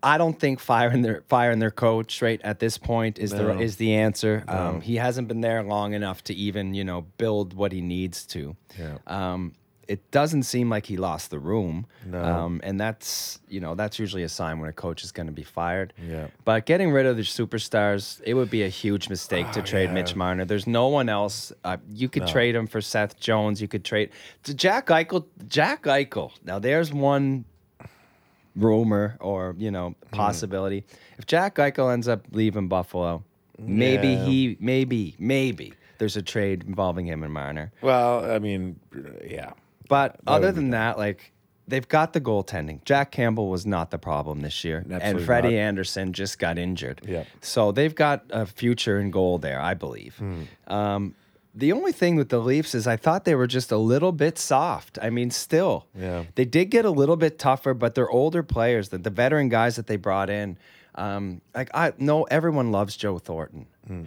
I 0.02 0.16
don't 0.16 0.40
think 0.40 0.58
firing 0.58 1.02
their 1.02 1.22
firing 1.28 1.58
their 1.58 1.70
coach 1.70 2.22
right 2.22 2.40
at 2.42 2.60
this 2.60 2.78
point 2.78 3.18
is 3.18 3.30
the 3.30 3.58
is 3.58 3.76
the 3.76 3.94
answer. 3.96 4.42
Um, 4.48 4.80
he 4.80 4.96
hasn't 4.96 5.28
been 5.28 5.42
there 5.42 5.62
long 5.62 5.92
enough 5.92 6.24
to 6.24 6.34
even 6.34 6.72
you 6.72 6.84
know 6.84 7.02
build 7.18 7.52
what 7.52 7.72
he 7.72 7.82
needs 7.82 8.24
to. 8.28 8.56
Yeah. 8.78 8.96
Um, 9.06 9.52
it 9.88 10.10
doesn't 10.10 10.42
seem 10.42 10.68
like 10.68 10.84
he 10.86 10.96
lost 10.98 11.30
the 11.30 11.38
room. 11.38 11.86
No. 12.04 12.22
Um, 12.22 12.60
and 12.62 12.78
that's 12.78 13.40
you 13.48 13.58
know 13.58 13.74
that's 13.74 13.98
usually 13.98 14.22
a 14.22 14.28
sign 14.28 14.60
when 14.60 14.68
a 14.68 14.72
coach 14.72 15.02
is 15.02 15.10
going 15.12 15.26
to 15.28 15.32
be 15.32 15.42
fired. 15.42 15.94
Yeah. 16.06 16.26
But 16.44 16.66
getting 16.66 16.90
rid 16.90 17.06
of 17.06 17.16
the 17.16 17.22
superstars, 17.22 18.20
it 18.24 18.34
would 18.34 18.50
be 18.50 18.62
a 18.64 18.68
huge 18.68 19.08
mistake 19.08 19.50
to 19.52 19.62
trade 19.62 19.86
Oh, 19.86 19.88
yeah. 19.88 19.94
Mitch 19.94 20.14
Marner. 20.14 20.44
There's 20.44 20.66
no 20.66 20.88
one 20.88 21.08
else. 21.08 21.52
Uh, 21.64 21.78
you 21.94 22.08
could 22.08 22.26
trade 22.26 22.54
him 22.54 22.66
for 22.66 22.80
Seth 22.82 23.18
Jones. 23.18 23.62
You 23.62 23.68
could 23.68 23.84
trade 23.84 24.10
to 24.44 24.52
Jack 24.54 24.88
Eichel. 24.88 25.24
Jack 25.48 25.84
Eichel. 25.84 26.32
Now 26.44 26.58
there's 26.58 26.92
one 26.92 27.44
rumor 28.56 29.16
or 29.20 29.54
you 29.58 29.70
know 29.70 29.94
Hmm. 30.10 30.16
possibility. 30.16 30.84
If 31.18 31.26
Jack 31.26 31.56
Eichel 31.56 31.92
ends 31.92 32.08
up 32.08 32.26
leaving 32.32 32.68
Buffalo, 32.68 33.24
maybe 33.58 34.08
Yeah. 34.08 34.24
he 34.24 34.56
maybe 34.60 35.14
maybe 35.18 35.72
there's 35.98 36.16
a 36.16 36.22
trade 36.22 36.64
involving 36.66 37.06
him 37.06 37.22
and 37.22 37.32
Marner. 37.32 37.72
well, 37.82 38.30
I 38.30 38.38
mean, 38.38 38.78
yeah. 39.26 39.52
But 39.88 40.16
other 40.26 40.52
than 40.52 40.70
that, 40.70 40.98
like 40.98 41.32
they've 41.66 41.88
got 41.88 42.12
the 42.12 42.20
goaltending. 42.20 42.84
Jack 42.84 43.10
Campbell 43.10 43.48
was 43.48 43.66
not 43.66 43.90
the 43.90 43.98
problem 43.98 44.40
this 44.40 44.64
year, 44.64 44.78
and 44.78 44.92
Absolutely 44.92 45.24
Freddie 45.24 45.48
not. 45.56 45.60
Andersen 45.62 46.12
just 46.12 46.38
got 46.38 46.58
injured. 46.58 47.00
Yeah. 47.06 47.24
So 47.40 47.72
they've 47.72 47.94
got 47.94 48.24
a 48.30 48.46
future 48.46 48.98
in 49.00 49.10
goal 49.10 49.38
there, 49.38 49.60
I 49.60 49.74
believe. 49.74 50.16
Hmm. 50.16 50.42
Um, 50.66 51.14
the 51.54 51.72
only 51.72 51.92
thing 51.92 52.14
with 52.16 52.28
the 52.28 52.38
Leafs 52.38 52.74
is 52.74 52.86
I 52.86 52.96
thought 52.96 53.24
they 53.24 53.34
were 53.34 53.46
just 53.48 53.72
a 53.72 53.76
little 53.78 54.12
bit 54.12 54.38
soft. 54.38 54.98
I 55.02 55.10
mean, 55.10 55.30
still, 55.30 55.86
Yeah. 55.98 56.24
they 56.36 56.44
did 56.44 56.66
get 56.66 56.84
a 56.84 56.90
little 56.90 57.16
bit 57.16 57.38
tougher, 57.38 57.74
but 57.74 57.94
they're 57.96 58.10
older 58.10 58.42
players. 58.44 58.90
The, 58.90 58.98
the 58.98 59.10
veteran 59.10 59.48
guys 59.48 59.74
that 59.76 59.88
they 59.88 59.96
brought 59.96 60.30
in, 60.30 60.56
um, 60.94 61.40
like 61.54 61.70
I 61.74 61.92
know 61.98 62.24
everyone 62.24 62.70
loves 62.70 62.96
Joe 62.96 63.18
Thornton. 63.18 63.66
Hmm. 63.86 64.04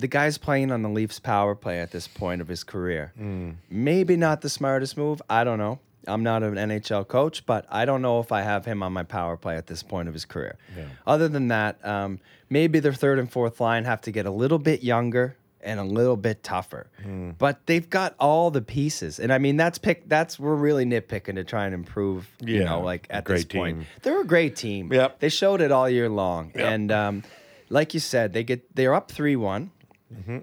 The 0.00 0.08
guy's 0.08 0.38
playing 0.38 0.72
on 0.72 0.82
the 0.82 0.88
Leafs 0.88 1.18
power 1.18 1.54
play 1.54 1.80
at 1.80 1.90
this 1.90 2.08
point 2.08 2.40
of 2.40 2.48
his 2.48 2.64
career. 2.64 3.12
Maybe 3.68 4.16
not 4.16 4.40
the 4.40 4.48
smartest 4.48 4.96
move. 4.96 5.20
I 5.28 5.44
don't 5.44 5.58
know. 5.58 5.78
I'm 6.06 6.22
not 6.22 6.42
an 6.42 6.54
NHL 6.54 7.06
coach, 7.06 7.44
but 7.44 7.66
I 7.70 7.84
don't 7.84 8.00
know 8.00 8.20
if 8.20 8.32
I 8.32 8.40
have 8.40 8.64
him 8.64 8.82
on 8.82 8.92
my 8.92 9.02
power 9.02 9.36
play 9.36 9.56
at 9.56 9.66
this 9.66 9.82
point 9.82 10.08
of 10.08 10.14
his 10.14 10.24
career. 10.24 10.56
Other 11.06 11.28
than 11.28 11.48
that, 11.48 11.84
um, 11.86 12.18
maybe 12.48 12.80
their 12.80 12.94
third 12.94 13.18
and 13.18 13.30
fourth 13.30 13.60
line 13.60 13.84
have 13.84 14.00
to 14.02 14.10
get 14.10 14.24
a 14.26 14.30
little 14.30 14.58
bit 14.58 14.82
younger 14.82 15.36
and 15.62 15.78
a 15.78 15.84
little 15.84 16.16
bit 16.16 16.42
tougher. 16.42 16.86
But 17.38 17.66
they've 17.66 17.88
got 17.88 18.14
all 18.18 18.50
the 18.50 18.62
pieces, 18.62 19.20
and 19.20 19.30
I 19.30 19.36
mean 19.36 19.58
that's 19.58 19.76
pick. 19.76 20.08
That's 20.08 20.38
we're 20.38 20.54
really 20.54 20.86
nitpicking 20.86 21.34
to 21.34 21.44
try 21.44 21.66
and 21.66 21.74
improve. 21.74 22.26
You 22.40 22.60
Yeah, 22.60 22.64
know, 22.64 22.80
like 22.80 23.06
at 23.10 23.26
this 23.26 23.44
great 23.44 23.60
point, 23.60 23.76
team. 23.80 23.86
they're 24.00 24.22
a 24.22 24.26
great 24.26 24.56
team. 24.56 24.90
Yep. 24.90 25.20
they 25.20 25.28
showed 25.28 25.60
it 25.60 25.70
all 25.70 25.88
year 25.90 26.08
long, 26.08 26.52
Yep. 26.54 26.64
and 26.66 26.90
um, 26.90 27.22
like 27.68 27.92
you 27.92 28.00
said, 28.00 28.32
they 28.32 28.42
get 28.42 28.74
they're 28.74 28.94
up 28.94 29.10
three 29.12 29.36
one. 29.36 29.70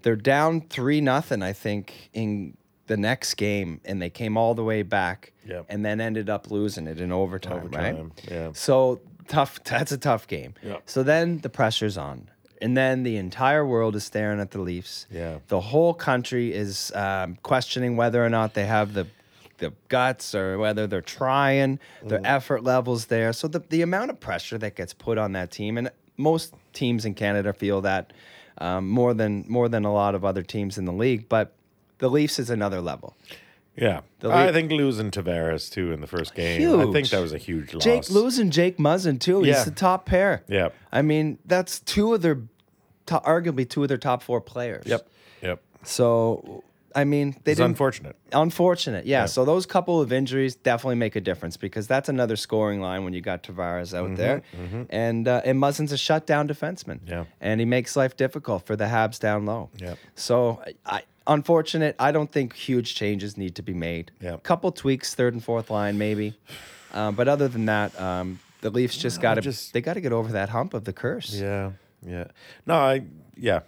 They're 0.02 0.16
down 0.16 0.62
three 0.62 1.02
nothing, 1.02 1.42
I 1.44 1.54
think, 1.54 2.10
in 2.14 2.56
the 2.88 2.96
next 2.98 3.34
game, 3.36 3.82
and 3.84 4.02
they 4.02 4.10
came 4.10 4.38
all 4.38 4.54
the 4.56 4.64
way 4.64 4.82
back, 4.82 5.34
Yep. 5.46 5.66
and 5.70 5.84
then 5.86 6.00
ended 6.00 6.30
up 6.30 6.50
losing 6.52 6.88
it 6.88 7.02
in 7.02 7.12
overtime, 7.12 7.58
Overtime, 7.66 7.96
right? 7.98 8.32
yeah. 8.32 8.50
So 8.54 9.02
tough. 9.28 9.62
That's 9.66 9.92
a 9.92 9.98
tough 9.98 10.28
game. 10.28 10.54
Yep. 10.64 10.84
So 10.86 11.04
then 11.04 11.40
the 11.40 11.50
pressure's 11.50 11.98
on, 11.98 12.30
and 12.62 12.78
then 12.78 13.04
the 13.04 13.18
entire 13.18 13.66
world 13.66 13.96
is 13.98 14.06
staring 14.06 14.40
at 14.40 14.52
the 14.52 14.62
Leafs. 14.62 15.06
Yeah. 15.12 15.40
The 15.50 15.60
whole 15.60 15.94
country 15.94 16.54
is 16.54 16.94
um, 16.96 17.38
questioning 17.44 17.98
whether 17.98 18.24
or 18.26 18.30
not 18.30 18.54
they 18.54 18.66
have 18.66 18.94
the 18.94 19.08
the 19.60 19.74
guts 19.90 20.36
or 20.36 20.58
whether 20.60 20.86
they're 20.86 21.02
trying, 21.02 21.80
their 22.04 22.22
effort 22.24 22.64
levels 22.64 23.08
there. 23.08 23.34
So 23.34 23.48
the 23.50 23.60
the 23.68 23.82
amount 23.82 24.12
of 24.12 24.20
pressure 24.22 24.58
that 24.60 24.76
gets 24.76 24.94
put 24.94 25.18
on 25.18 25.34
that 25.34 25.52
team, 25.52 25.78
and 25.78 25.90
most 26.16 26.54
teams 26.74 27.04
in 27.06 27.16
Canada 27.16 27.52
feel 27.54 27.82
that 27.82 28.14
um, 28.60 28.88
more 28.88 29.14
than 29.14 29.46
more 29.48 29.70
than 29.70 29.86
a 29.86 29.94
lot 29.94 30.16
of 30.16 30.24
other 30.26 30.44
teams 30.44 30.78
in 30.78 30.86
the 30.86 30.94
league, 30.94 31.28
but. 31.30 31.54
The 32.00 32.10
Leafs 32.12 32.38
is 32.38 32.52
another 32.52 32.80
level. 32.80 33.16
Yeah, 33.76 34.02
The 34.20 34.30
I 34.30 34.52
think 34.52 34.72
losing 34.72 35.10
Tavares 35.10 35.72
too 35.72 35.92
in 35.92 36.00
the 36.00 36.06
first 36.06 36.36
game. 36.36 36.80
I 36.80 36.92
think 36.92 37.10
that 37.10 37.20
was 37.22 37.34
a 37.34 37.40
huge 37.40 37.74
loss. 37.74 37.84
Jake 37.84 38.10
losing 38.12 38.52
Jake 38.52 38.78
Muzzin 38.78 39.20
too. 39.20 39.44
Yeah. 39.44 39.56
He's 39.56 39.66
the 39.66 39.72
top 39.72 40.06
pair. 40.06 40.44
Yeah, 40.48 40.70
I 40.92 41.02
mean, 41.02 41.40
that's 41.46 41.80
two 41.80 42.14
of 42.14 42.22
their, 42.22 42.36
to- 43.08 43.20
arguably 43.26 43.68
two 43.68 43.82
of 43.82 43.90
their 43.90 43.98
top 43.98 44.22
four 44.22 44.42
players. 44.42 44.86
Yep. 44.86 45.08
Yep. 45.42 45.62
So, 45.82 46.64
I 47.02 47.04
mean, 47.04 47.32
they 47.44 47.52
It's 47.52 47.60
didn't. 47.60 47.72
unfortunate. 47.72 48.16
Unfortunate, 48.34 49.06
yeah. 49.06 49.26
So 49.28 49.46
those 49.46 49.66
couple 49.66 50.02
of 50.02 50.12
injuries 50.12 50.56
definitely 50.56 50.96
make 50.96 51.16
a 51.16 51.22
difference 51.22 51.56
because 51.56 51.86
that's 51.88 52.10
another 52.10 52.36
scoring 52.36 52.82
line 52.82 53.04
when 53.04 53.14
you 53.14 53.22
got 53.22 53.44
Tavares 53.44 53.94
out 53.94 54.16
there, 54.18 54.42
and 54.90 55.28
uh, 55.28 55.42
and 55.46 55.60
Muzzin's 55.60 55.92
a 55.92 55.98
shutdown 55.98 56.48
defenseman. 56.48 57.00
Mm-hmm, 57.02 57.10
Yeah. 57.10 57.26
and 57.40 57.60
he 57.62 57.66
makes 57.66 57.96
life 57.96 58.18
difficult 58.18 58.66
for 58.66 58.76
the 58.76 58.86
Habs 58.86 59.20
down 59.20 59.46
low. 59.46 59.70
Yeah. 59.78 59.96
So 60.16 60.62
I, 60.86 61.04
unfortunate. 61.28 61.96
I 62.00 62.12
don't 62.12 62.32
think 62.32 62.54
huge 62.56 62.96
changes 62.96 63.38
need 63.38 63.56
to 63.56 63.62
be 63.62 63.74
made. 63.74 64.12
Yeah. 64.20 64.38
couple 64.44 64.72
tweaks, 64.72 65.14
third 65.14 65.34
and 65.34 65.44
fourth 65.44 65.70
line 65.70 65.98
maybe, 65.98 66.34
um, 66.94 67.16
but 67.16 67.28
other 67.28 67.48
than 67.48 67.66
that, 67.68 67.90
um, 68.02 68.40
the 68.62 68.70
Leafs 68.72 68.98
just 68.98 69.22
got 69.22 69.36
to 69.36 69.42
just- 69.42 69.72
they 69.74 69.82
got 69.82 69.94
to 69.94 70.02
get 70.02 70.14
over 70.14 70.32
that 70.32 70.50
hump 70.50 70.74
of 70.74 70.84
the 70.86 70.94
curse. 70.94 71.34
Yeah. 71.34 71.72
Yeah. 72.06 72.26
No, 72.66 72.76
I 72.76 73.04
yeah. 73.36 73.60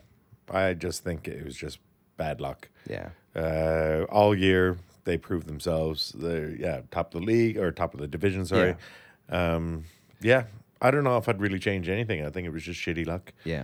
I 0.49 0.73
just 0.73 1.03
think 1.03 1.27
it 1.27 1.45
was 1.45 1.55
just 1.55 1.77
bad 2.17 2.41
luck. 2.41 2.69
Yeah. 2.89 3.09
Uh, 3.39 4.05
all 4.09 4.35
year 4.35 4.77
they 5.05 5.17
proved 5.17 5.47
themselves. 5.47 6.13
They're 6.17 6.51
yeah 6.51 6.81
top 6.91 7.13
of 7.13 7.21
the 7.21 7.25
league 7.25 7.57
or 7.57 7.71
top 7.71 7.93
of 7.93 7.99
the 7.99 8.07
division. 8.07 8.45
Sorry. 8.45 8.75
Um, 9.29 9.85
yeah. 10.21 10.43
I 10.81 10.91
don't 10.91 11.03
know 11.03 11.17
if 11.17 11.27
I'd 11.27 11.41
really 11.41 11.59
change 11.59 11.89
anything. 11.89 12.25
I 12.25 12.29
think 12.29 12.47
it 12.47 12.51
was 12.51 12.63
just 12.63 12.79
shitty 12.79 13.05
luck. 13.05 13.33
Yeah. 13.43 13.63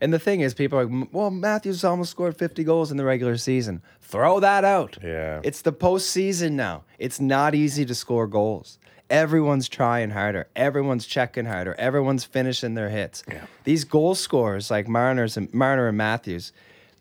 And 0.00 0.12
the 0.12 0.18
thing 0.18 0.40
is, 0.40 0.54
people 0.54 0.78
are 0.78 0.86
like, 0.86 1.08
well, 1.12 1.30
Matthews 1.30 1.84
almost 1.84 2.10
scored 2.10 2.36
50 2.36 2.64
goals 2.64 2.90
in 2.90 2.96
the 2.96 3.04
regular 3.04 3.36
season. 3.36 3.82
Throw 4.00 4.40
that 4.40 4.64
out. 4.64 4.98
Yeah. 5.02 5.40
It's 5.44 5.62
the 5.62 5.72
postseason 5.72 6.52
now. 6.52 6.84
It's 6.98 7.20
not 7.20 7.54
easy 7.54 7.84
to 7.84 7.94
score 7.94 8.26
goals. 8.26 8.78
Everyone's 9.10 9.68
trying 9.68 10.10
harder. 10.10 10.48
Everyone's 10.56 11.06
checking 11.06 11.44
harder. 11.44 11.74
Everyone's 11.74 12.24
finishing 12.24 12.74
their 12.74 12.88
hits. 12.88 13.22
Yeah. 13.30 13.44
These 13.64 13.84
goal 13.84 14.14
scorers 14.14 14.70
like 14.70 14.88
Mariners 14.88 15.36
and 15.36 15.52
Marner 15.52 15.88
and 15.88 15.98
Matthews, 15.98 16.52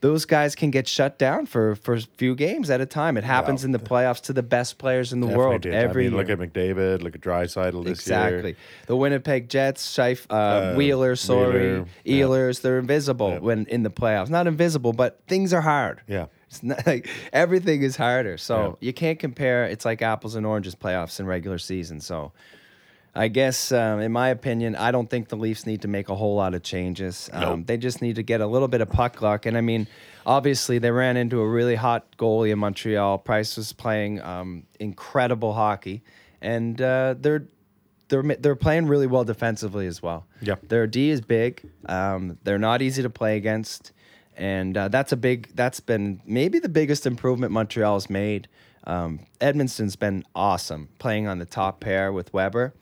those 0.04 0.26
guys 0.26 0.54
can 0.54 0.70
get 0.70 0.86
shut 0.86 1.18
down 1.18 1.46
for 1.46 1.76
for 1.76 1.94
a 1.94 2.02
few 2.02 2.36
games 2.36 2.70
at 2.70 2.82
a 2.82 2.86
time. 2.86 3.16
It 3.16 3.24
happens 3.24 3.62
Wow. 3.64 3.68
in 3.68 3.72
the 3.72 3.80
playoffs 3.80 4.22
to 4.24 4.34
the 4.34 4.44
best 4.44 4.78
players 4.78 5.14
in 5.14 5.22
the 5.22 5.28
Definitely 5.28 5.48
world 5.50 5.62
did. 5.62 5.74
every 5.74 6.06
I 6.08 6.10
mean, 6.10 6.18
look 6.18 6.30
at 6.30 6.38
McDavid. 6.40 7.02
Look 7.02 7.16
at 7.16 7.22
Draisaitl 7.22 7.86
this 7.86 8.06
year. 8.06 8.18
Exactly. 8.28 8.56
The 8.88 8.98
Winnipeg 8.98 9.48
Jets, 9.48 9.82
Scheif, 9.96 10.26
uh, 10.30 10.76
Wheeler, 10.76 11.16
sorry, 11.16 11.86
Wheeler, 12.06 12.48
yeah. 12.50 12.60
They're 12.62 12.80
invisible 12.80 13.38
when 13.40 13.66
in 13.68 13.84
the 13.84 13.90
playoffs. 13.90 14.30
Not 14.30 14.46
invisible, 14.46 14.92
but 14.92 15.22
things 15.28 15.54
are 15.54 15.62
hard. 15.62 16.02
Yeah. 16.08 16.26
It's 16.50 16.62
not 16.62 16.86
like 16.92 17.08
everything 17.32 17.82
is 17.82 17.96
harder. 17.96 18.38
So 18.38 18.56
Yeah. 18.82 18.88
you 18.88 18.94
can't 18.94 19.20
compare. 19.20 19.64
It's 19.66 19.86
like 19.86 20.02
apples 20.02 20.36
and 20.36 20.46
oranges 20.46 20.76
playoffs 20.76 21.18
and 21.20 21.30
regular 21.30 21.58
season. 21.58 22.02
So 22.02 22.34
I 23.16 23.28
guess, 23.28 23.72
um, 23.72 24.00
in 24.00 24.12
my 24.12 24.30
opinion, 24.30 24.76
I 24.76 24.92
don't 24.92 25.08
think 25.08 25.30
the 25.30 25.36
Leafs 25.36 25.68
need 25.68 25.84
to 25.84 25.88
make 25.88 26.10
a 26.10 26.16
whole 26.16 26.36
lot 26.36 26.56
of 26.56 26.64
changes. 26.64 27.30
Um, 27.32 27.42
Nope. 27.60 27.68
They 27.68 27.78
just 27.78 28.02
need 28.02 28.16
to 28.16 28.24
get 28.24 28.42
a 28.42 28.48
little 28.48 28.68
bit 28.68 28.82
of 28.82 28.90
puck 28.90 29.22
luck. 29.22 29.46
And 29.46 29.56
I 29.56 29.62
mean, 29.62 29.88
obviously, 30.26 30.80
they 30.80 30.90
ran 30.90 31.16
into 31.16 31.40
a 31.40 31.48
really 31.48 31.76
hot 31.76 32.18
goalie 32.18 32.52
in 32.52 32.58
Montreal. 32.58 33.20
Price 33.20 33.56
was 33.56 33.72
playing 33.72 34.20
um, 34.22 34.64
incredible 34.80 35.54
hockey, 35.54 36.02
and 36.42 36.82
uh, 36.82 37.14
they're 37.20 37.46
they're 38.10 38.24
they're 38.24 38.56
playing 38.56 38.88
really 38.88 39.08
well 39.08 39.24
defensively 39.24 39.86
as 39.86 40.02
well. 40.02 40.26
Yeah. 40.42 40.56
their 40.64 40.88
D 40.88 41.10
is 41.12 41.22
big. 41.22 41.70
Um, 41.86 42.40
they're 42.44 42.58
not 42.60 42.82
easy 42.82 43.04
to 43.04 43.10
play 43.12 43.38
against, 43.38 43.92
and 44.36 44.76
uh, 44.76 44.88
that's 44.88 45.12
a 45.12 45.18
big. 45.18 45.56
That's 45.56 45.80
been 45.80 46.20
maybe 46.26 46.58
the 46.58 46.70
biggest 46.70 47.06
improvement 47.06 47.52
Montreal's 47.52 48.10
made. 48.10 48.48
Um, 48.86 49.22
Edmundson's 49.40 49.96
been 49.96 50.26
awesome 50.36 50.90
playing 51.00 51.28
on 51.28 51.40
the 51.40 51.46
top 51.46 51.80
pair 51.80 52.12
with 52.12 52.34
Weber. 52.34 52.74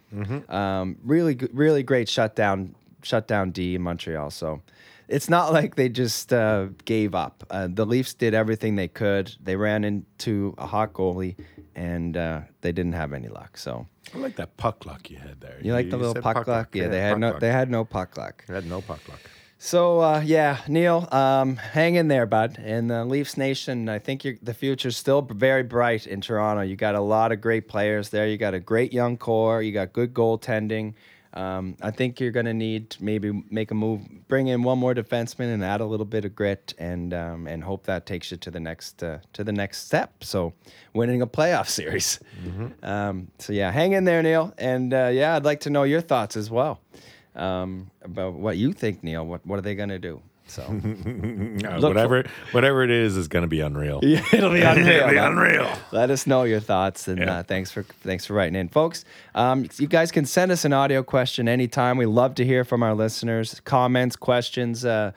Um, 0.49 0.97
really, 1.03 1.37
really 1.53 1.83
great 1.83 2.09
shutdown, 2.09 2.75
shutdown 3.03 3.51
D 3.51 3.75
in 3.75 3.81
Montreal. 3.81 4.29
So 4.31 4.61
it's 5.07 5.29
not 5.29 5.53
like 5.57 5.75
they 5.75 5.89
just 5.89 6.33
uh, 6.33 6.67
gave 6.85 7.13
up. 7.15 7.43
Uh, 7.49 7.67
the 7.71 7.85
Leafs 7.85 8.13
did 8.13 8.33
everything 8.33 8.75
they 8.75 8.87
could. 8.87 9.35
They 9.41 9.55
ran 9.55 9.83
into 9.83 10.55
a 10.57 10.67
hot 10.67 10.93
goalie, 10.93 11.35
and 11.75 12.17
uh, 12.17 12.41
they 12.61 12.71
didn't 12.71 12.93
have 12.93 13.13
any 13.13 13.27
luck. 13.27 13.57
So 13.57 13.87
I 14.13 14.17
like 14.17 14.35
that 14.37 14.57
puck 14.57 14.85
luck 14.85 15.09
you 15.09 15.17
had 15.17 15.39
there. 15.39 15.59
you 15.61 15.73
like 15.73 15.89
the 15.89 15.97
little 15.97 16.13
said 16.13 16.23
puck, 16.23 16.47
luck? 16.47 16.75
Yeah, 16.75 16.87
they 16.87 17.01
had 17.01 17.19
no, 17.19 17.31
luck. 17.31 17.39
they 17.39 17.51
had 17.51 17.69
no 17.69 17.85
puck 17.85 18.17
luck. 18.17 18.43
They 18.47 18.55
had 18.55 18.65
no 18.65 18.81
puck 18.81 19.07
luck. 19.07 19.19
So 19.63 20.01
uh, 20.01 20.21
yeah, 20.25 20.57
Neil, 20.67 21.07
um, 21.11 21.55
hang 21.55 21.93
in 21.93 22.07
there, 22.07 22.25
bud. 22.25 22.57
In 22.57 22.87
the 22.87 23.05
Leafs 23.05 23.37
Nation, 23.37 23.89
I 23.89 23.99
think 23.99 24.25
the 24.41 24.55
future's 24.55 24.97
still 24.97 25.21
very 25.21 25.61
bright 25.61 26.07
in 26.07 26.19
Toronto. 26.19 26.63
You 26.63 26.75
got 26.75 26.95
a 26.95 26.99
lot 26.99 27.31
of 27.31 27.41
great 27.41 27.67
players 27.67 28.09
there. 28.09 28.27
You 28.27 28.39
got 28.39 28.55
a 28.55 28.59
great 28.59 28.91
young 28.91 29.17
core. 29.17 29.61
You 29.61 29.71
got 29.71 29.93
good 29.93 30.15
goaltending. 30.15 30.95
Um, 31.35 31.77
I 31.79 31.91
think 31.91 32.19
you're 32.19 32.31
going 32.31 32.47
to 32.47 32.55
need 32.55 32.89
to 32.89 33.03
maybe 33.03 33.43
make 33.51 33.69
a 33.69 33.75
move, 33.75 34.01
bring 34.27 34.47
in 34.47 34.63
one 34.63 34.79
more 34.79 34.95
defenseman, 34.95 35.53
and 35.53 35.63
add 35.63 35.79
a 35.79 35.85
little 35.85 36.07
bit 36.07 36.25
of 36.25 36.33
grit, 36.33 36.73
and 36.79 37.13
um, 37.13 37.45
and 37.45 37.63
hope 37.63 37.83
that 37.85 38.07
takes 38.07 38.31
you 38.31 38.37
to 38.37 38.49
the 38.49 38.59
next 38.59 39.03
uh, 39.03 39.19
to 39.33 39.43
the 39.43 39.53
next 39.53 39.85
step. 39.85 40.23
So, 40.23 40.53
winning 40.95 41.21
a 41.21 41.27
playoff 41.27 41.69
series. 41.79 42.19
Um, 42.81 43.27
so 43.37 43.53
yeah, 43.53 43.69
hang 43.69 43.91
in 43.91 44.05
there, 44.05 44.23
Neil, 44.23 44.55
and 44.57 44.91
uh, 44.91 45.11
yeah, 45.13 45.35
I'd 45.35 45.45
like 45.45 45.59
to 45.61 45.69
know 45.69 45.83
your 45.83 46.01
thoughts 46.01 46.35
as 46.35 46.49
well 46.49 46.81
um, 47.35 47.89
about 48.03 48.33
what 48.33 48.57
you 48.57 48.73
think, 48.73 49.03
Neil. 49.03 49.25
What 49.25 49.45
what 49.45 49.57
are 49.59 49.61
they 49.61 49.75
going 49.75 49.89
to 49.89 49.99
do? 49.99 50.21
So 50.47 50.63
Uh, 50.63 51.77
Look 51.77 51.93
whatever, 51.95 52.25
whatever 52.51 52.83
it 52.83 52.89
is, 52.91 53.15
is 53.15 53.27
going 53.29 53.43
to 53.43 53.47
be 53.47 53.61
unreal. 53.61 53.99
yeah, 54.03 54.21
it'll 54.33 54.51
be 54.51 54.61
unreal. 54.61 54.87
It'll 54.97 55.09
be 55.09 55.17
unreal. 55.17 55.69
Let 55.91 56.09
us 56.09 56.27
know 56.27 56.43
your 56.43 56.59
thoughts, 56.59 57.07
and 57.07 57.19
Yeah. 57.19 57.37
uh, 57.39 57.43
thanks 57.43 57.71
for 57.71 57.83
thanks 58.03 58.25
for 58.25 58.33
writing 58.33 58.55
in, 58.55 58.67
folks. 58.67 59.05
Um, 59.35 59.67
you 59.77 59.87
guys 59.87 60.11
can 60.11 60.25
send 60.25 60.51
us 60.51 60.65
an 60.65 60.73
audio 60.73 61.03
question 61.03 61.47
anytime. 61.47 61.97
We 61.97 62.05
love 62.05 62.35
to 62.35 62.45
hear 62.45 62.65
from 62.65 62.83
our 62.83 62.93
listeners. 62.95 63.61
Comments, 63.63 64.13
questions, 64.17 64.83
uh, 64.83 65.11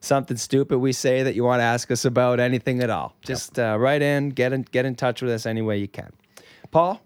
something 0.00 0.36
stupid 0.38 0.78
we 0.78 0.92
say 0.92 1.22
that 1.24 1.34
you 1.34 1.44
want 1.44 1.60
to 1.60 1.64
ask 1.64 1.90
us 1.90 2.04
about, 2.06 2.40
anything 2.40 2.80
at 2.82 2.88
all. 2.88 3.14
Just 3.22 3.58
uh, 3.58 3.76
write 3.78 4.00
in, 4.00 4.30
get 4.30 4.52
in, 4.52 4.62
get 4.62 4.86
in 4.86 4.94
touch 4.94 5.20
with 5.20 5.32
us 5.32 5.44
any 5.44 5.60
way 5.60 5.76
you 5.76 5.88
can. 5.88 6.12
Paul, 6.70 7.00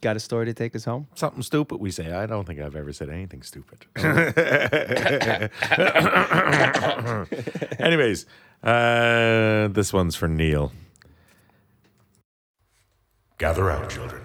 got 0.00 0.16
a 0.16 0.20
story 0.20 0.46
to 0.46 0.54
take 0.54 0.74
us 0.74 0.84
home? 0.84 1.06
Something 1.14 1.42
stupid 1.42 1.80
we 1.80 1.90
say. 1.90 2.12
I 2.12 2.26
don't 2.26 2.46
think 2.46 2.60
I've 2.60 2.76
ever 2.76 2.92
said 2.92 3.10
anything 3.10 3.42
stupid. 3.42 3.86
Anyways, 7.78 8.26
uh, 8.62 9.68
this 9.68 9.92
one's 9.92 10.16
for 10.16 10.28
Neil. 10.28 10.72
Gather 13.38 13.64
round, 13.64 13.90
children. 13.90 14.22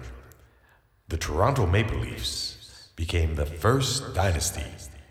The 1.08 1.16
Toronto 1.16 1.66
Maple 1.66 1.98
Leafs 1.98 2.90
became 2.96 3.34
the 3.34 3.46
first 3.46 4.14
dynasty 4.14 4.64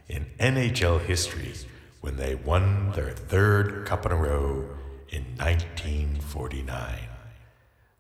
in 0.08 0.26
NHL 0.40 1.02
history 1.02 1.54
when 2.02 2.18
they 2.18 2.36
won 2.36 2.92
their 2.92 3.12
third 3.12 3.88
cup 3.88 4.06
in 4.06 4.12
a 4.12 4.16
row 4.16 4.70
in 5.10 5.24
1949. 5.38 7.15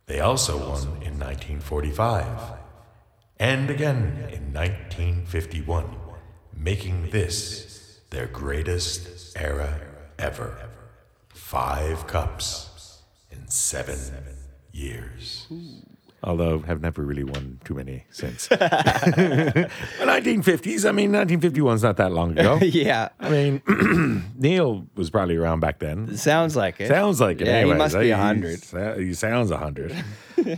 They 0.08 0.20
also 0.20 0.58
won 0.58 0.84
in 1.02 1.20
1945 1.20 2.60
and 3.38 3.70
again 3.70 4.30
in 4.32 4.54
1951, 4.54 5.96
making 6.54 7.10
this 7.10 8.00
their 8.10 8.28
greatest 8.28 9.36
era 9.38 9.82
ever. 10.18 10.70
Five 11.30 12.08
cups 12.08 13.02
in 13.30 13.50
seven 13.50 14.00
years. 14.72 15.48
Although 16.24 16.60
have 16.60 16.82
never 16.82 17.04
really 17.04 17.24
won 17.24 17.60
too 17.66 17.76
many 17.76 18.06
since. 18.10 18.50
well, 18.50 18.60
1950s. 18.60 20.88
I 20.88 20.92
mean, 20.92 21.12
1951's 21.12 21.84
not 21.84 21.98
that 21.98 22.12
long 22.12 22.32
ago. 22.32 22.56
yeah, 22.62 23.10
I 23.20 23.30
mean, 23.30 23.62
Neil 24.36 24.88
was 24.96 25.10
probably 25.12 25.36
around 25.36 25.60
back 25.60 25.80
then. 25.80 26.18
sounds 26.18 26.56
like 26.56 26.80
it. 26.82 26.88
Sounds 26.88 27.22
like 27.22 27.42
it. 27.42 27.48
Yeah, 27.48 27.64
he 27.66 27.74
must 27.74 27.96
be 27.98 28.06
He- 28.06 28.12
100. 28.12 28.64
sa- 28.64 28.96
He 28.96 29.14
sounds 29.14 29.52
100. 29.52 29.94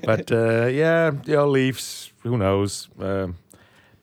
but 0.03 0.32
uh, 0.32 0.68
yeah, 0.68 1.10
the 1.12 1.36
old 1.36 1.51
Leafs, 1.51 2.12
who 2.24 2.38
knows? 2.38 2.88
Uh, 2.99 3.28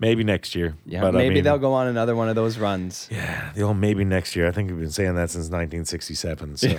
Maybe 0.01 0.25
next 0.25 0.57
year. 0.57 0.75
Yeah, 0.85 1.03
but 1.03 1.15
I 1.15 1.19
maybe 1.19 1.37
mean, 1.37 1.45
they'll 1.45 1.57
go 1.57 1.73
on 1.73 1.87
another 1.87 2.17
one 2.17 2.29
of 2.29 2.35
those 2.35 2.59
runs. 2.59 3.09
Yeah, 3.13 3.53
the 3.55 3.63
old 3.63 3.77
maybe 3.79 4.05
next 4.05 4.35
year. 4.35 4.49
I 4.49 4.51
think 4.51 4.69
we've 4.69 4.81
been 4.81 4.91
saying 4.91 5.15
that 5.15 5.31
since 5.31 5.45
1967. 5.45 6.57
So, 6.57 6.77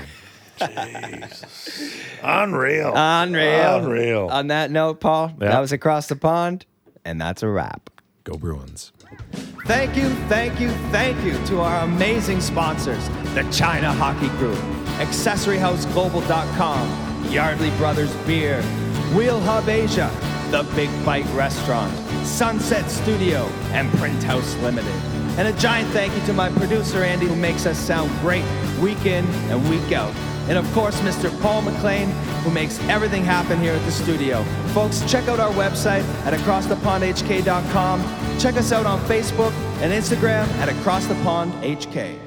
Jesus, 0.59 1.95
unreal, 2.23 2.93
Unreal. 2.95 3.75
unreal. 3.77 4.27
On 4.31 4.47
that 4.47 4.71
note, 4.71 4.99
Paul, 4.99 5.33
Yeah. 5.41 5.49
that 5.51 5.59
was 5.59 5.71
across 5.71 6.07
the 6.07 6.15
pond, 6.15 6.65
and 7.03 7.19
that's 7.19 7.43
a 7.43 7.49
wrap. 7.49 7.89
Go 8.23 8.37
Bruins. 8.37 8.91
Thank 9.67 9.95
you, 9.97 10.09
thank 10.29 10.59
you, 10.59 10.69
thank 10.91 11.21
you 11.23 11.33
to 11.47 11.61
our 11.61 11.83
amazing 11.83 12.41
sponsors, 12.41 13.07
the 13.33 13.43
China 13.51 13.91
Hockey 13.91 14.29
Group, 14.37 14.57
AccessoryHouseGlobal.com, 14.99 17.25
Yardley 17.31 17.71
Brothers 17.71 18.13
Beer, 18.27 18.61
Wheel 19.15 19.39
Hub 19.41 19.67
Asia, 19.69 20.09
The 20.51 20.63
Big 20.75 20.89
Bite 21.05 21.25
Restaurant, 21.33 21.93
Sunset 22.25 22.89
Studio, 22.89 23.45
and 23.71 23.91
Print 23.93 24.21
House 24.23 24.55
Limited. 24.57 24.93
And 25.37 25.47
a 25.47 25.53
giant 25.59 25.89
thank 25.91 26.15
you 26.15 26.21
to 26.27 26.33
my 26.33 26.49
producer, 26.49 27.03
Andy, 27.03 27.27
who 27.27 27.35
makes 27.35 27.65
us 27.65 27.77
sound 27.77 28.09
great 28.21 28.45
week 28.79 29.05
in 29.05 29.25
and 29.51 29.67
week 29.69 29.91
out. 29.91 30.13
And 30.47 30.57
of 30.57 30.71
course, 30.73 30.99
Mr. 31.01 31.29
Paul 31.41 31.63
McLean, 31.63 32.09
who 32.43 32.51
makes 32.51 32.79
everything 32.87 33.23
happen 33.23 33.59
here 33.59 33.73
at 33.73 33.83
the 33.85 33.91
studio. 33.91 34.43
Folks, 34.73 35.01
check 35.09 35.27
out 35.27 35.39
our 35.39 35.51
website 35.53 36.03
at 36.25 36.33
acrossthepondhk.com. 36.33 38.39
Check 38.39 38.55
us 38.55 38.71
out 38.71 38.85
on 38.85 38.99
Facebook 39.01 39.51
and 39.81 39.91
Instagram 39.91 40.47
at 40.59 40.69
acrossthepondhk. 40.69 42.24